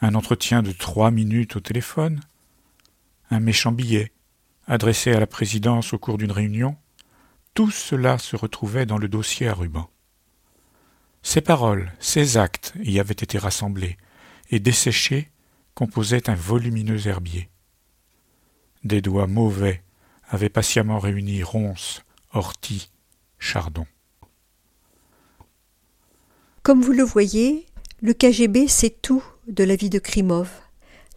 Un 0.00 0.14
entretien 0.14 0.62
de 0.62 0.72
trois 0.72 1.10
minutes 1.10 1.56
au 1.56 1.60
téléphone 1.60 2.20
Un 3.30 3.40
méchant 3.40 3.72
billet 3.72 4.12
adressé 4.66 5.12
à 5.12 5.18
la 5.20 5.26
présidence 5.26 5.92
au 5.92 5.98
cours 5.98 6.16
d'une 6.16 6.30
réunion 6.30 6.76
Tout 7.54 7.70
cela 7.70 8.18
se 8.18 8.36
retrouvait 8.36 8.86
dans 8.86 8.98
le 8.98 9.08
dossier 9.08 9.48
à 9.48 9.54
ruban. 9.54 9.90
Ces 11.22 11.40
paroles, 11.40 11.92
ces 11.98 12.36
actes 12.36 12.72
y 12.82 13.00
avaient 13.00 13.12
été 13.12 13.36
rassemblés 13.36 13.98
et 14.50 14.60
desséchés 14.60 15.30
composaient 15.74 16.30
un 16.30 16.34
volumineux 16.34 17.08
herbier. 17.08 17.50
Des 18.84 19.02
doigts 19.02 19.26
mauvais 19.26 19.82
avaient 20.28 20.48
patiemment 20.48 20.98
réuni 20.98 21.42
ronces, 21.42 22.02
orties, 22.32 22.90
chardon. 23.38 23.86
Comme 26.62 26.82
vous 26.82 26.92
le 26.92 27.02
voyez, 27.02 27.66
le 28.02 28.12
KGB 28.14 28.68
sait 28.68 28.90
tout 28.90 29.24
de 29.46 29.64
la 29.64 29.76
vie 29.76 29.90
de 29.90 29.98
Krimov. 29.98 30.50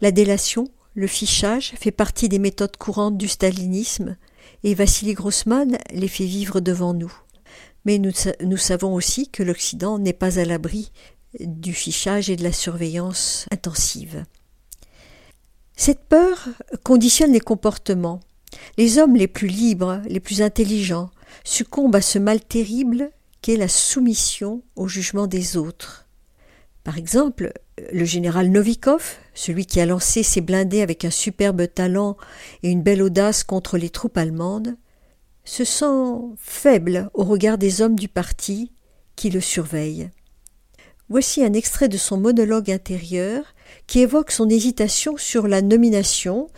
La 0.00 0.10
délation, 0.10 0.68
le 0.94 1.06
fichage 1.06 1.74
fait 1.78 1.90
partie 1.90 2.28
des 2.28 2.38
méthodes 2.38 2.76
courantes 2.76 3.18
du 3.18 3.28
stalinisme 3.28 4.16
et 4.62 4.74
Vassili 4.74 5.14
Grossman 5.14 5.78
les 5.90 6.08
fait 6.08 6.26
vivre 6.26 6.60
devant 6.60 6.94
nous. 6.94 7.12
Mais 7.84 7.98
nous 7.98 8.56
savons 8.56 8.94
aussi 8.94 9.28
que 9.28 9.42
l'Occident 9.42 9.98
n'est 9.98 10.14
pas 10.14 10.38
à 10.38 10.44
l'abri 10.44 10.90
du 11.40 11.74
fichage 11.74 12.30
et 12.30 12.36
de 12.36 12.42
la 12.42 12.52
surveillance 12.52 13.46
intensive. 13.50 14.24
Cette 15.76 16.04
peur 16.04 16.48
conditionne 16.84 17.32
les 17.32 17.40
comportements. 17.40 18.20
Les 18.78 18.98
hommes 18.98 19.16
les 19.16 19.28
plus 19.28 19.48
libres, 19.48 20.00
les 20.08 20.20
plus 20.20 20.42
intelligents, 20.42 21.10
succombent 21.44 21.96
à 21.96 22.00
ce 22.00 22.18
mal 22.18 22.40
terrible 22.40 23.10
qu'est 23.42 23.56
la 23.56 23.68
soumission 23.68 24.62
au 24.76 24.88
jugement 24.88 25.26
des 25.26 25.56
autres. 25.56 26.06
Par 26.82 26.98
exemple, 26.98 27.52
le 27.92 28.04
général 28.04 28.50
Novikov, 28.50 29.16
celui 29.34 29.66
qui 29.66 29.80
a 29.80 29.86
lancé 29.86 30.22
ses 30.22 30.40
blindés 30.40 30.82
avec 30.82 31.04
un 31.04 31.10
superbe 31.10 31.66
talent 31.72 32.16
et 32.62 32.70
une 32.70 32.82
belle 32.82 33.02
audace 33.02 33.42
contre 33.42 33.78
les 33.78 33.90
troupes 33.90 34.18
allemandes, 34.18 34.76
se 35.44 35.64
sent 35.64 36.36
faible 36.38 37.10
au 37.14 37.24
regard 37.24 37.58
des 37.58 37.82
hommes 37.82 37.98
du 37.98 38.08
parti 38.08 38.72
qui 39.16 39.30
le 39.30 39.40
surveillent. 39.40 40.10
Voici 41.08 41.44
un 41.44 41.52
extrait 41.52 41.88
de 41.88 41.98
son 41.98 42.16
monologue 42.16 42.70
intérieur 42.70 43.54
qui 43.86 44.00
évoque 44.00 44.30
son 44.30 44.48
hésitation 44.48 45.16
sur 45.16 45.48
la 45.48 45.60
nomination 45.60 46.48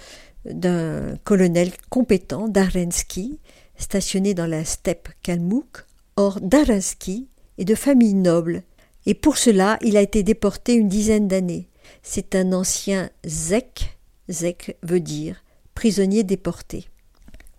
d'un 0.51 1.17
colonel 1.25 1.73
compétent, 1.91 2.49
Darensky, 2.49 3.41
stationné 3.77 4.35
dans 4.35 4.47
la 4.47 4.65
steppe 4.65 5.09
kalmouk, 5.23 5.87
Or, 6.17 6.41
Daransky 6.41 7.29
est 7.59 7.67
de 7.67 7.75
famille 7.75 8.15
noble, 8.15 8.63
et 9.05 9.13
pour 9.13 9.37
cela 9.37 9.79
il 9.83 9.99
a 9.99 10.03
été 10.03 10.23
déporté 10.23 10.75
une 10.75 10.89
dizaine 10.89 11.29
d'années. 11.29 11.69
C'est 12.03 12.35
un 12.35 12.53
ancien 12.53 13.11
zek, 13.27 13.99
zek 14.31 14.79
veut 14.83 15.01
dire 15.01 15.43
prisonnier 15.75 16.25
déporté. 16.25 16.89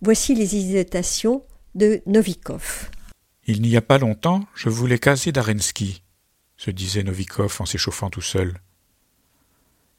Voici 0.02 0.34
les 0.34 0.56
hésitations 0.56 1.44
de 1.76 2.02
Novikov. 2.06 2.90
Il 3.46 3.62
n'y 3.62 3.76
a 3.76 3.80
pas 3.80 3.98
longtemps, 3.98 4.44
je 4.54 4.68
voulais 4.68 4.98
caser 4.98 5.30
Darensky, 5.30 6.02
se 6.56 6.72
disait 6.72 7.04
Novikov 7.04 7.56
en 7.60 7.66
s'échauffant 7.66 8.10
tout 8.10 8.20
seul. 8.20 8.54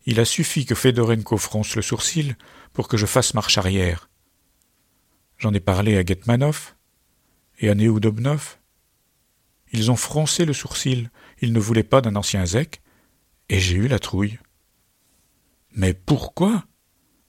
Il 0.09 0.19
a 0.19 0.25
suffi 0.25 0.65
que 0.65 0.73
Fedorenko 0.73 1.37
fronce 1.37 1.75
le 1.75 1.83
sourcil 1.83 2.35
pour 2.73 2.87
que 2.87 2.97
je 2.97 3.05
fasse 3.05 3.35
marche 3.35 3.59
arrière. 3.59 4.09
J'en 5.37 5.53
ai 5.53 5.59
parlé 5.59 5.97
à 5.97 6.03
Getmanov, 6.03 6.73
et 7.59 7.69
à 7.69 7.75
Neudobnov. 7.75 8.57
Ils 9.71 9.91
ont 9.91 9.95
froncé 9.95 10.45
le 10.45 10.53
sourcil, 10.53 11.11
ils 11.41 11.53
ne 11.53 11.59
voulaient 11.59 11.83
pas 11.83 12.01
d'un 12.01 12.15
ancien 12.15 12.43
zec, 12.43 12.81
et 13.49 13.59
j'ai 13.59 13.75
eu 13.75 13.87
la 13.87 13.99
trouille. 13.99 14.39
Mais 15.75 15.93
pourquoi? 15.93 16.65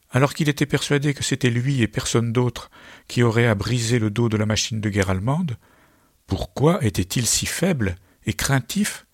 Alors 0.08 0.32
qu'il 0.32 0.48
était 0.48 0.64
persuadé 0.64 1.12
que 1.12 1.22
c'était 1.22 1.50
lui 1.50 1.82
et 1.82 1.86
personne 1.86 2.32
d'autre 2.32 2.70
qui 3.08 3.22
aurait 3.22 3.46
à 3.46 3.54
briser 3.54 3.98
le 3.98 4.08
dos 4.08 4.30
de 4.30 4.38
la 4.38 4.46
machine 4.46 4.80
de 4.80 4.88
guerre 4.88 5.10
allemande, 5.10 5.58
pourquoi 6.26 6.82
était-il 6.82 7.26
si 7.26 7.44
faible 7.44 7.96
et 8.24 8.32
craintif 8.32 9.04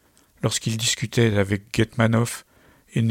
lorsqu'il 0.45 0.77
discutait 0.77 1.37
avec 1.37 1.77
Getmanov 1.77 2.45
et 2.97 3.03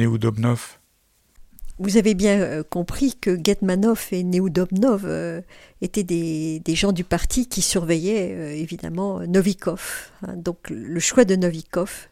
vous 1.78 1.98
avez 1.98 2.14
bien 2.16 2.40
euh, 2.40 2.64
compris 2.64 3.16
que 3.16 3.38
Getmanov 3.42 4.08
et 4.12 4.24
Neudobnov 4.24 5.04
euh, 5.06 5.42
étaient 5.82 6.04
des, 6.04 6.62
gens 6.68 6.92
du 6.92 7.04
parti 7.04 7.48
qui 7.48 7.62
surveillaient 7.62 8.34
euh, 8.34 8.56
évidemment 8.56 9.20
Novikov. 9.28 10.12
Hein. 10.24 10.38
donc 10.38 10.70
le 10.70 11.00
choix 11.00 11.26
de 11.26 11.36
Novikov 11.36 12.08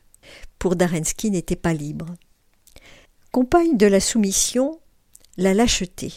pour 0.59 0.75
Darensky 0.75 1.31
n'était 1.31 1.55
pas 1.55 1.73
libre. 1.73 2.07
Compagne 3.31 3.77
de 3.77 3.87
la 3.87 3.99
soumission, 3.99 4.79
la 5.37 5.53
lâcheté. 5.53 6.13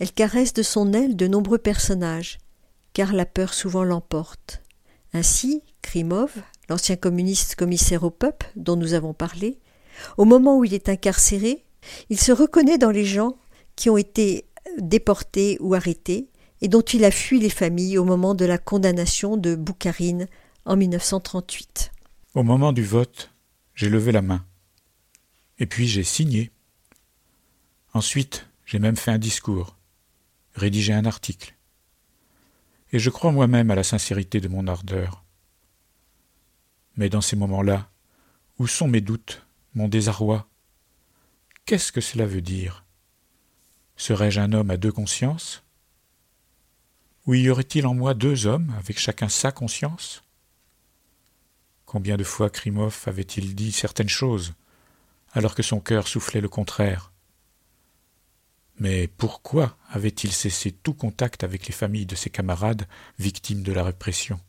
Elle 0.00 0.12
caresse 0.12 0.54
de 0.54 0.62
son 0.62 0.92
aile 0.92 1.16
de 1.16 1.26
nombreux 1.26 1.58
personnages, 1.58 2.38
car 2.92 3.12
la 3.12 3.26
peur 3.26 3.52
souvent 3.52 3.84
l'emporte. 3.84 4.62
Ainsi, 5.12 5.62
Krimov, 5.82 6.32
l'ancien 6.68 6.96
communiste 6.96 7.54
commissaire 7.54 8.04
au 8.04 8.10
peuple 8.10 8.46
dont 8.56 8.76
nous 8.76 8.94
avons 8.94 9.12
parlé, 9.12 9.58
au 10.16 10.24
moment 10.24 10.58
où 10.58 10.64
il 10.64 10.74
est 10.74 10.88
incarcéré, 10.88 11.64
il 12.10 12.18
se 12.18 12.32
reconnaît 12.32 12.78
dans 12.78 12.90
les 12.90 13.04
gens 13.04 13.36
qui 13.76 13.90
ont 13.90 13.96
été 13.96 14.46
déportés 14.78 15.58
ou 15.60 15.74
arrêtés 15.74 16.28
et 16.60 16.68
dont 16.68 16.82
il 16.82 17.04
a 17.04 17.10
fui 17.10 17.38
les 17.38 17.50
familles 17.50 17.98
au 17.98 18.04
moment 18.04 18.34
de 18.34 18.44
la 18.44 18.58
condamnation 18.58 19.36
de 19.36 19.54
Boukharine 19.54 20.26
en 20.64 20.76
1938. 20.76 21.92
Au 22.34 22.42
moment 22.42 22.72
du 22.72 22.82
vote, 22.82 23.32
j'ai 23.74 23.88
levé 23.88 24.12
la 24.12 24.22
main. 24.22 24.44
Et 25.58 25.66
puis 25.66 25.86
j'ai 25.86 26.02
signé. 26.02 26.50
Ensuite, 27.94 28.48
j'ai 28.64 28.78
même 28.78 28.96
fait 28.96 29.10
un 29.10 29.18
discours, 29.18 29.76
rédigé 30.54 30.92
un 30.92 31.04
article. 31.04 31.54
Et 32.92 32.98
je 32.98 33.10
crois 33.10 33.32
moi-même 33.32 33.70
à 33.70 33.74
la 33.74 33.82
sincérité 33.82 34.40
de 34.40 34.48
mon 34.48 34.66
ardeur. 34.66 35.24
Mais 36.96 37.08
dans 37.08 37.20
ces 37.20 37.36
moments-là, 37.36 37.88
où 38.58 38.66
sont 38.66 38.88
mes 38.88 39.00
doutes, 39.00 39.45
mon 39.76 39.88
désarroi, 39.88 40.48
Qu'est-ce 41.66 41.90
que 41.90 42.00
cela 42.00 42.26
veut 42.26 42.42
dire? 42.42 42.84
Serais-je 43.96 44.40
un 44.40 44.52
homme 44.52 44.70
à 44.70 44.76
deux 44.76 44.92
consciences? 44.92 45.64
Ou 47.26 47.34
y 47.34 47.50
aurait-il 47.50 47.88
en 47.88 47.94
moi 47.94 48.14
deux 48.14 48.46
hommes, 48.46 48.72
avec 48.78 49.00
chacun 49.00 49.28
sa 49.28 49.50
conscience? 49.50 50.22
Combien 51.84 52.16
de 52.16 52.22
fois 52.22 52.50
Krimov 52.50 53.02
avait-il 53.06 53.56
dit 53.56 53.72
certaines 53.72 54.08
choses, 54.08 54.54
alors 55.32 55.56
que 55.56 55.64
son 55.64 55.80
cœur 55.80 56.06
soufflait 56.06 56.40
le 56.40 56.48
contraire? 56.48 57.10
Mais 58.78 59.08
pourquoi 59.08 59.76
avait-il 59.88 60.32
cessé 60.32 60.70
tout 60.70 60.94
contact 60.94 61.42
avec 61.42 61.66
les 61.66 61.74
familles 61.74 62.06
de 62.06 62.14
ses 62.14 62.30
camarades 62.30 62.86
victimes 63.18 63.64
de 63.64 63.72
la 63.72 63.82
répression? 63.82 64.40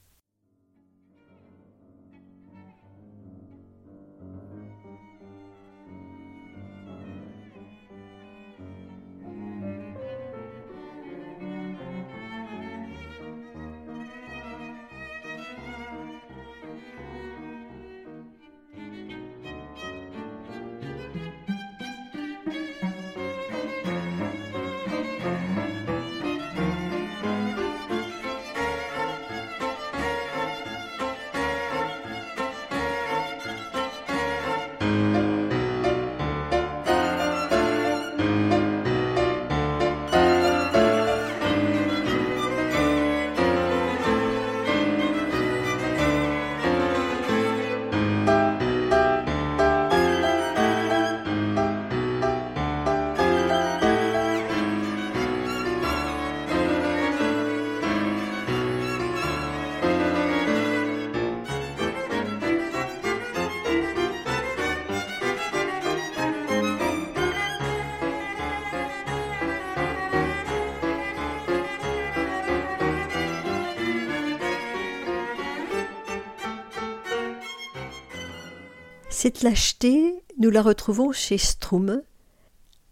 Cette 79.19 79.41
lâcheté, 79.41 80.13
nous 80.37 80.51
la 80.51 80.61
retrouvons 80.61 81.11
chez 81.11 81.39
Strum. 81.39 82.03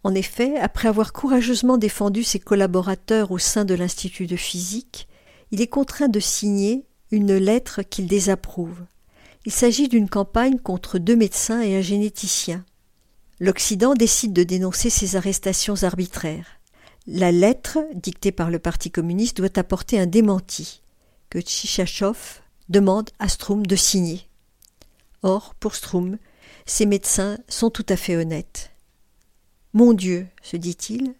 En 0.03 0.15
effet, 0.15 0.57
après 0.57 0.87
avoir 0.87 1.13
courageusement 1.13 1.77
défendu 1.77 2.23
ses 2.23 2.39
collaborateurs 2.39 3.29
au 3.29 3.37
sein 3.37 3.63
de 3.63 3.75
l'Institut 3.75 4.25
de 4.25 4.35
physique, 4.35 5.07
il 5.51 5.61
est 5.61 5.67
contraint 5.67 6.07
de 6.07 6.19
signer 6.19 6.87
une 7.11 7.35
lettre 7.35 7.83
qu'il 7.83 8.07
désapprouve. 8.07 8.79
Il 9.45 9.51
s'agit 9.51 9.87
d'une 9.87 10.09
campagne 10.09 10.57
contre 10.57 10.97
deux 10.97 11.15
médecins 11.15 11.61
et 11.61 11.77
un 11.77 11.81
généticien. 11.81 12.65
L'Occident 13.39 13.93
décide 13.93 14.33
de 14.33 14.41
dénoncer 14.41 14.89
ces 14.89 15.15
arrestations 15.17 15.83
arbitraires. 15.83 16.59
La 17.05 17.31
lettre, 17.31 17.77
dictée 17.93 18.31
par 18.31 18.49
le 18.49 18.57
Parti 18.57 18.89
communiste, 18.89 19.37
doit 19.37 19.59
apporter 19.59 19.99
un 19.99 20.07
démenti, 20.07 20.81
que 21.29 21.39
Tchichachov 21.39 22.41
demande 22.67 23.11
à 23.19 23.29
Strum 23.29 23.63
de 23.67 23.75
signer. 23.75 24.27
Or, 25.25 25.55
pour 25.55 25.73
Strum, 25.73 26.19
ces 26.67 26.85
médecins 26.85 27.39
sont 27.49 27.71
tout 27.71 27.85
à 27.89 27.97
fait 27.97 28.15
honnêtes. 28.15 28.71
Mon 29.73 29.93
Dieu, 29.93 30.27
se 30.43 30.55
dit-il, 30.55 31.15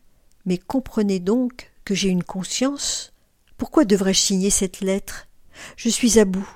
mais 0.46 0.60
comprenez 0.60 1.20
donc 1.20 1.72
que 1.86 1.96
j'ai 1.96 2.10
une 2.10 2.24
conscience. 2.24 3.14
Pourquoi 3.58 3.84
devrais-je 3.84 4.20
signer 4.20 4.52
cette 4.52 4.82
lettre? 4.82 5.28
Je 5.76 5.90
suis 5.90 6.20
à 6.20 6.26
bout. 6.26 6.48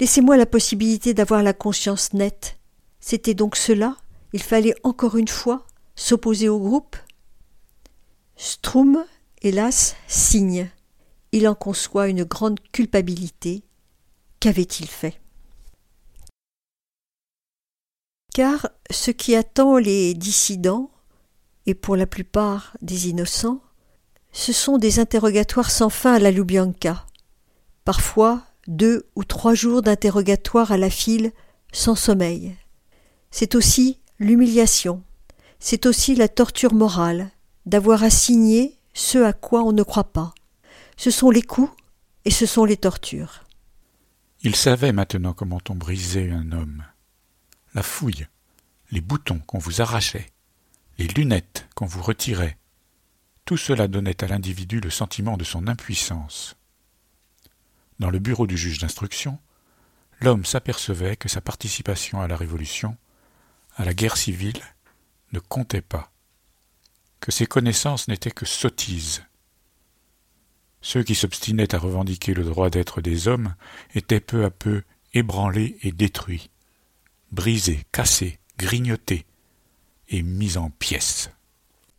Laissez-moi 0.00 0.36
la 0.36 0.46
possibilité 0.46 1.14
d'avoir 1.14 1.44
la 1.44 1.52
conscience 1.52 2.12
nette. 2.12 2.58
C'était 2.98 3.34
donc 3.34 3.54
cela? 3.54 3.96
Il 4.32 4.42
fallait 4.42 4.74
encore 4.82 5.16
une 5.16 5.28
fois 5.28 5.64
s'opposer 5.94 6.48
au 6.48 6.58
groupe? 6.58 6.96
Strum, 8.34 9.04
hélas, 9.42 9.94
signe. 10.08 10.68
Il 11.30 11.46
en 11.46 11.54
conçoit 11.54 12.08
une 12.08 12.24
grande 12.24 12.58
culpabilité. 12.72 13.62
Qu'avait-il 14.40 14.88
fait? 14.88 15.20
Car 18.34 18.68
ce 18.90 19.10
qui 19.10 19.34
attend 19.34 19.78
les 19.78 20.14
dissidents, 20.14 20.90
et 21.66 21.74
pour 21.74 21.96
la 21.96 22.06
plupart 22.06 22.76
des 22.82 23.08
innocents, 23.08 23.60
ce 24.32 24.52
sont 24.52 24.78
des 24.78 25.00
interrogatoires 25.00 25.70
sans 25.70 25.88
fin 25.88 26.14
à 26.14 26.18
la 26.18 26.30
Loubianka. 26.30 27.06
Parfois, 27.84 28.42
deux 28.68 29.08
ou 29.16 29.24
trois 29.24 29.54
jours 29.54 29.82
d'interrogatoire 29.82 30.72
à 30.72 30.76
la 30.76 30.90
file 30.90 31.32
sans 31.72 31.94
sommeil. 31.94 32.56
C'est 33.30 33.54
aussi 33.54 34.00
l'humiliation, 34.18 35.02
c'est 35.58 35.86
aussi 35.86 36.14
la 36.14 36.28
torture 36.28 36.74
morale 36.74 37.30
d'avoir 37.64 38.02
assigné 38.02 38.78
ce 38.94 39.18
à 39.18 39.32
quoi 39.32 39.62
on 39.62 39.72
ne 39.72 39.82
croit 39.82 40.12
pas. 40.12 40.34
Ce 40.96 41.10
sont 41.10 41.30
les 41.30 41.42
coups 41.42 41.70
et 42.24 42.30
ce 42.30 42.46
sont 42.46 42.64
les 42.64 42.76
tortures. 42.76 43.44
Il 44.42 44.54
savait 44.54 44.92
maintenant 44.92 45.32
comment 45.32 45.60
on 45.68 45.74
brisait 45.74 46.30
un 46.30 46.52
homme. 46.52 46.84
La 47.76 47.82
fouille, 47.82 48.26
les 48.90 49.02
boutons 49.02 49.38
qu'on 49.40 49.58
vous 49.58 49.82
arrachait, 49.82 50.32
les 50.96 51.08
lunettes 51.08 51.68
qu'on 51.74 51.84
vous 51.84 52.00
retirait, 52.00 52.56
tout 53.44 53.58
cela 53.58 53.86
donnait 53.86 54.24
à 54.24 54.28
l'individu 54.28 54.80
le 54.80 54.88
sentiment 54.88 55.36
de 55.36 55.44
son 55.44 55.68
impuissance. 55.68 56.56
Dans 57.98 58.08
le 58.08 58.18
bureau 58.18 58.46
du 58.46 58.56
juge 58.56 58.78
d'instruction, 58.78 59.38
l'homme 60.22 60.46
s'apercevait 60.46 61.16
que 61.16 61.28
sa 61.28 61.42
participation 61.42 62.22
à 62.22 62.28
la 62.28 62.36
Révolution, 62.38 62.96
à 63.76 63.84
la 63.84 63.92
guerre 63.92 64.16
civile, 64.16 64.62
ne 65.32 65.38
comptait 65.38 65.82
pas, 65.82 66.10
que 67.20 67.30
ses 67.30 67.44
connaissances 67.44 68.08
n'étaient 68.08 68.30
que 68.30 68.46
sottises. 68.46 69.22
Ceux 70.80 71.02
qui 71.02 71.14
s'obstinaient 71.14 71.74
à 71.74 71.78
revendiquer 71.78 72.32
le 72.32 72.44
droit 72.44 72.70
d'être 72.70 73.02
des 73.02 73.28
hommes 73.28 73.54
étaient 73.94 74.20
peu 74.20 74.46
à 74.46 74.50
peu 74.50 74.82
ébranlés 75.12 75.76
et 75.82 75.92
détruits, 75.92 76.48
brisés, 77.36 77.84
cassés, 77.92 78.40
grignotés 78.58 79.26
et 80.08 80.22
mis 80.22 80.56
en 80.56 80.70
pièces. 80.70 81.30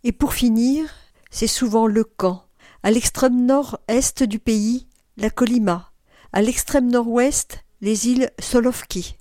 Et 0.04 0.12
pour 0.12 0.34
finir, 0.34 0.90
c'est 1.30 1.48
souvent 1.48 1.86
le 1.86 2.04
camp, 2.04 2.44
à 2.82 2.90
l'extrême 2.90 3.46
nord-est 3.46 4.24
du 4.24 4.40
pays, 4.40 4.88
la 5.16 5.30
Colima, 5.30 5.94
à 6.34 6.42
l'extrême 6.42 6.90
nord-ouest, 6.90 7.64
les 7.82 8.08
îles 8.08 8.32
Solovki. 8.40 9.16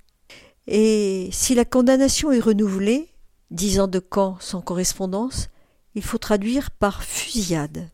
Et 0.65 1.29
si 1.31 1.53
la 1.53 1.65
condamnation 1.65 2.31
est 2.31 2.39
renouvelée, 2.39 3.09
dix 3.51 3.79
ans 3.79 3.87
de 3.87 3.99
camp 3.99 4.37
sans 4.39 4.61
correspondance, 4.61 5.49
il 5.93 6.03
faut 6.03 6.17
traduire 6.17 6.71
par 6.71 7.03
fusillade. 7.03 7.91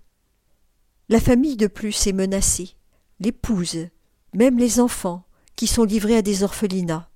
La 1.09 1.19
famille 1.19 1.57
de 1.57 1.67
plus 1.67 2.07
est 2.07 2.13
menacée, 2.13 2.75
l'épouse, 3.19 3.89
même 4.33 4.57
les 4.57 4.79
enfants, 4.79 5.25
qui 5.57 5.67
sont 5.67 5.83
livrés 5.83 6.15
à 6.15 6.21
des 6.21 6.43
orphelinats. 6.43 7.09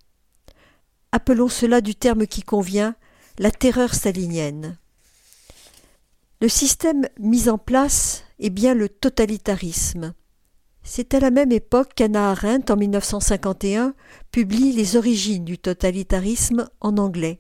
Appelons 1.12 1.50
cela 1.50 1.82
du 1.82 1.96
terme 1.96 2.28
qui 2.28 2.42
convient 2.42 2.96
la 3.40 3.52
terreur 3.52 3.94
stalinienne. 3.94 4.78
Le 6.42 6.50
système 6.50 7.08
mis 7.20 7.50
en 7.50 7.58
place 7.58 8.24
est 8.40 8.50
bien 8.50 8.74
le 8.74 8.90
totalitarisme. 8.90 10.14
C'est 10.84 11.14
à 11.14 11.20
la 11.20 11.32
même 11.32 11.52
époque 11.52 11.92
qu'Anna 11.96 12.32
Arendt, 12.32 12.72
en 12.72 12.78
1951, 12.78 13.94
publie 14.32 14.72
Les 14.72 14.96
origines 14.96 15.44
du 15.44 15.58
totalitarisme 15.58 16.70
en 16.80 16.98
anglais 16.98 17.40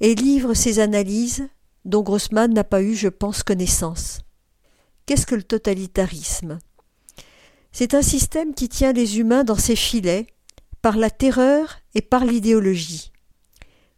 et 0.00 0.14
livre 0.14 0.54
ses 0.54 0.78
analyses 0.78 1.48
dont 1.84 2.02
Grossman 2.02 2.52
n'a 2.52 2.64
pas 2.64 2.82
eu, 2.82 2.94
je 2.94 3.08
pense, 3.08 3.42
connaissance. 3.42 4.20
Qu'est-ce 5.06 5.26
que 5.26 5.36
le 5.36 5.42
totalitarisme? 5.42 6.58
C'est 7.72 7.94
un 7.94 8.02
système 8.02 8.54
qui 8.54 8.68
tient 8.68 8.92
les 8.92 9.18
humains 9.18 9.44
dans 9.44 9.56
ses 9.56 9.76
filets 9.76 10.26
par 10.86 10.98
la 10.98 11.10
terreur 11.10 11.80
et 11.96 12.00
par 12.00 12.24
l'idéologie. 12.24 13.10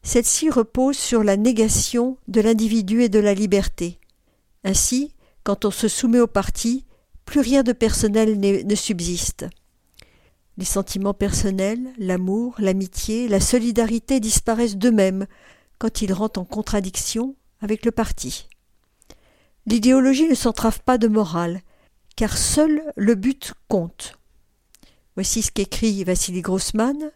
Celle-ci 0.03 0.48
repose 0.48 0.96
sur 0.96 1.22
la 1.22 1.37
négation 1.37 2.16
de 2.29 2.40
l'individu 2.40 3.03
et 3.03 3.11
de 3.11 3.18
la 3.18 3.35
liberté. 3.35 4.01
Ainsi, 4.64 5.12
quand 5.44 5.66
on 5.66 5.70
se 5.70 5.87
soumet 5.87 6.20
au 6.20 6.27
parti, 6.27 6.87
plus 7.27 7.40
rien 7.40 7.62
de 7.62 7.74
personnel 7.74 8.40
ne 8.40 8.74
subsiste. 8.74 9.44
Les 10.57 10.64
sentiments 10.64 11.12
personnels, 11.12 11.92
l'amour, 11.98 12.55
l'amitié, 12.59 13.29
la 13.29 13.40
solidarité 13.40 14.18
disparaissent 14.18 14.79
d'eux-mêmes 14.79 15.27
quand 15.79 16.01
ils 16.01 16.14
rentrent 16.14 16.40
en 16.40 16.46
contradiction 16.46 17.37
avec 17.61 17.85
le 17.85 17.92
parti. 17.92 18.48
L'idéologie 19.66 20.27
ne 20.27 20.35
s'entrave 20.35 20.81
pas 20.81 20.96
de 20.96 21.09
morale, 21.09 21.61
car 22.16 22.38
seul 22.38 22.81
le 22.96 23.14
but 23.14 23.53
compte. 23.68 24.17
Voici 25.18 25.42
ce 25.42 25.50
qu'écrit 25.50 26.04
Vassili 26.04 26.42
Grossman 26.42 27.11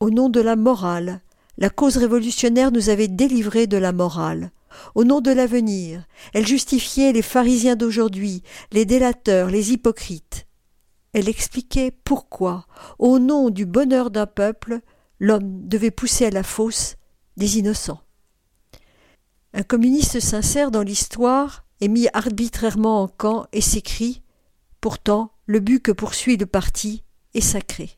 Au 0.00 0.10
nom 0.10 0.28
de 0.28 0.40
la 0.40 0.56
morale, 0.56 1.20
la 1.58 1.70
cause 1.70 1.96
révolutionnaire 1.96 2.72
nous 2.72 2.88
avait 2.88 3.06
délivrés 3.06 3.68
de 3.68 3.76
la 3.76 3.92
morale 3.92 4.50
au 4.96 5.04
nom 5.04 5.20
de 5.20 5.30
l'avenir. 5.30 6.04
Elle 6.34 6.44
justifiait 6.44 7.12
les 7.12 7.22
pharisiens 7.22 7.76
d'aujourd'hui, 7.76 8.42
les 8.72 8.84
délateurs, 8.84 9.48
les 9.48 9.70
hypocrites. 9.70 10.48
Elle 11.12 11.28
expliquait 11.28 11.92
pourquoi, 12.02 12.66
au 12.98 13.20
nom 13.20 13.50
du 13.50 13.64
bonheur 13.64 14.10
d'un 14.10 14.26
peuple, 14.26 14.80
l'homme 15.20 15.68
devait 15.68 15.92
pousser 15.92 16.26
à 16.26 16.30
la 16.30 16.42
fosse 16.42 16.96
des 17.36 17.58
innocents. 17.58 18.00
Un 19.54 19.62
communiste 19.62 20.18
sincère 20.18 20.72
dans 20.72 20.82
l'histoire 20.82 21.64
est 21.80 21.86
mis 21.86 22.08
arbitrairement 22.12 23.02
en 23.02 23.06
camp 23.06 23.46
et 23.52 23.60
s'écrie 23.60 24.24
Pourtant, 24.80 25.30
le 25.46 25.60
but 25.60 25.80
que 25.80 25.92
poursuit 25.92 26.36
le 26.36 26.46
parti 26.46 27.04
est 27.36 27.40
sacré. 27.40 27.90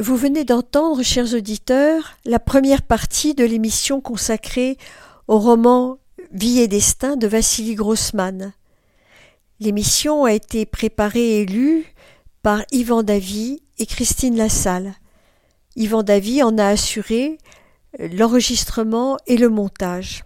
Vous 0.00 0.16
venez 0.16 0.44
d'entendre, 0.44 1.02
chers 1.02 1.34
auditeurs, 1.34 2.16
la 2.24 2.38
première 2.38 2.80
partie 2.80 3.34
de 3.34 3.44
l'émission 3.44 4.00
consacrée 4.00 4.78
au 5.28 5.38
roman 5.38 5.98
Vie 6.32 6.60
et 6.60 6.68
destin 6.68 7.16
de 7.16 7.26
Vassili 7.26 7.74
Grossman. 7.74 8.54
L'émission 9.58 10.24
a 10.24 10.32
été 10.32 10.64
préparée 10.64 11.42
et 11.42 11.44
lue 11.44 11.84
par 12.42 12.64
Yvan 12.72 13.02
Davy 13.02 13.62
et 13.78 13.84
Christine 13.84 14.38
Lassalle. 14.38 14.94
Yvan 15.76 16.02
Davy 16.02 16.42
en 16.42 16.56
a 16.56 16.68
assuré 16.68 17.36
l'enregistrement 17.98 19.18
et 19.26 19.36
le 19.36 19.50
montage. 19.50 20.24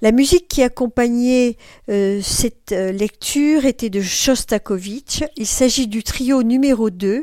La 0.00 0.12
musique 0.12 0.48
qui 0.48 0.62
accompagnait 0.62 1.58
euh, 1.90 2.22
cette 2.22 2.72
euh, 2.72 2.90
lecture 2.90 3.66
était 3.66 3.90
de 3.90 4.00
Shostakovich. 4.00 5.24
Il 5.36 5.46
s'agit 5.46 5.88
du 5.88 6.02
trio 6.02 6.42
numéro 6.42 6.88
2, 6.88 7.08
euh, 7.08 7.22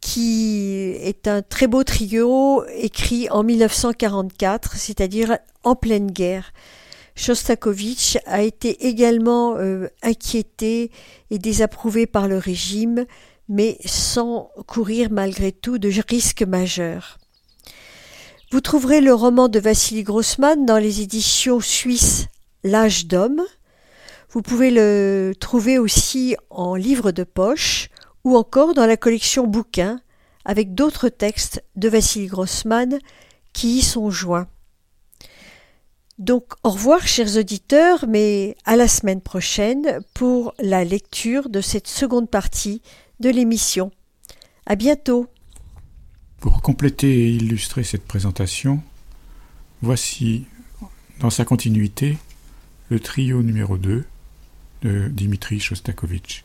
qui 0.00 0.94
est 1.00 1.28
un 1.28 1.42
très 1.42 1.66
beau 1.66 1.84
trio 1.84 2.64
écrit 2.76 3.28
en 3.30 3.42
1944, 3.42 4.76
c'est-à-dire 4.76 5.38
en 5.62 5.74
pleine 5.74 6.10
guerre. 6.10 6.52
Shostakovich 7.14 8.18
a 8.26 8.42
été 8.42 8.86
également 8.86 9.56
inquiété 10.02 10.90
et 11.30 11.38
désapprouvé 11.38 12.06
par 12.06 12.26
le 12.26 12.38
régime, 12.38 13.06
mais 13.48 13.78
sans 13.84 14.50
courir 14.66 15.08
malgré 15.10 15.52
tout 15.52 15.78
de 15.78 15.90
risques 16.08 16.42
majeurs. 16.42 17.18
Vous 18.50 18.60
trouverez 18.60 19.00
le 19.00 19.14
roman 19.14 19.48
de 19.48 19.58
Vassili 19.58 20.02
Grossman 20.02 20.66
dans 20.66 20.76
les 20.76 21.00
éditions 21.00 21.60
suisses 21.60 22.26
L'âge 22.64 23.06
d'homme. 23.06 23.42
Vous 24.30 24.42
pouvez 24.42 24.70
le 24.70 25.32
trouver 25.40 25.78
aussi 25.78 26.36
en 26.50 26.74
livre 26.74 27.12
de 27.12 27.24
poche 27.24 27.88
ou 28.24 28.36
encore 28.36 28.74
dans 28.74 28.86
la 28.86 28.96
collection 28.96 29.46
bouquins 29.46 30.00
avec 30.44 30.74
d'autres 30.74 31.08
textes 31.08 31.62
de 31.76 31.88
Vassili 31.88 32.26
Grossman 32.26 32.98
qui 33.52 33.78
y 33.78 33.82
sont 33.82 34.10
joints. 34.10 34.48
Donc 36.18 36.52
au 36.62 36.70
revoir 36.70 37.06
chers 37.06 37.36
auditeurs, 37.36 38.06
mais 38.08 38.56
à 38.64 38.76
la 38.76 38.88
semaine 38.88 39.20
prochaine 39.20 40.00
pour 40.14 40.54
la 40.58 40.84
lecture 40.84 41.48
de 41.48 41.60
cette 41.60 41.88
seconde 41.88 42.30
partie 42.30 42.82
de 43.20 43.30
l'émission. 43.30 43.90
À 44.66 44.76
bientôt. 44.76 45.26
Pour 46.38 46.62
compléter 46.62 47.08
et 47.08 47.30
illustrer 47.30 47.82
cette 47.82 48.04
présentation, 48.04 48.80
voici, 49.80 50.44
dans 51.20 51.30
sa 51.30 51.44
continuité, 51.44 52.18
le 52.88 53.00
trio 53.00 53.42
numéro 53.42 53.78
2 53.78 54.04
de 54.82 55.08
Dimitri 55.08 55.60
Shostakovich. 55.60 56.44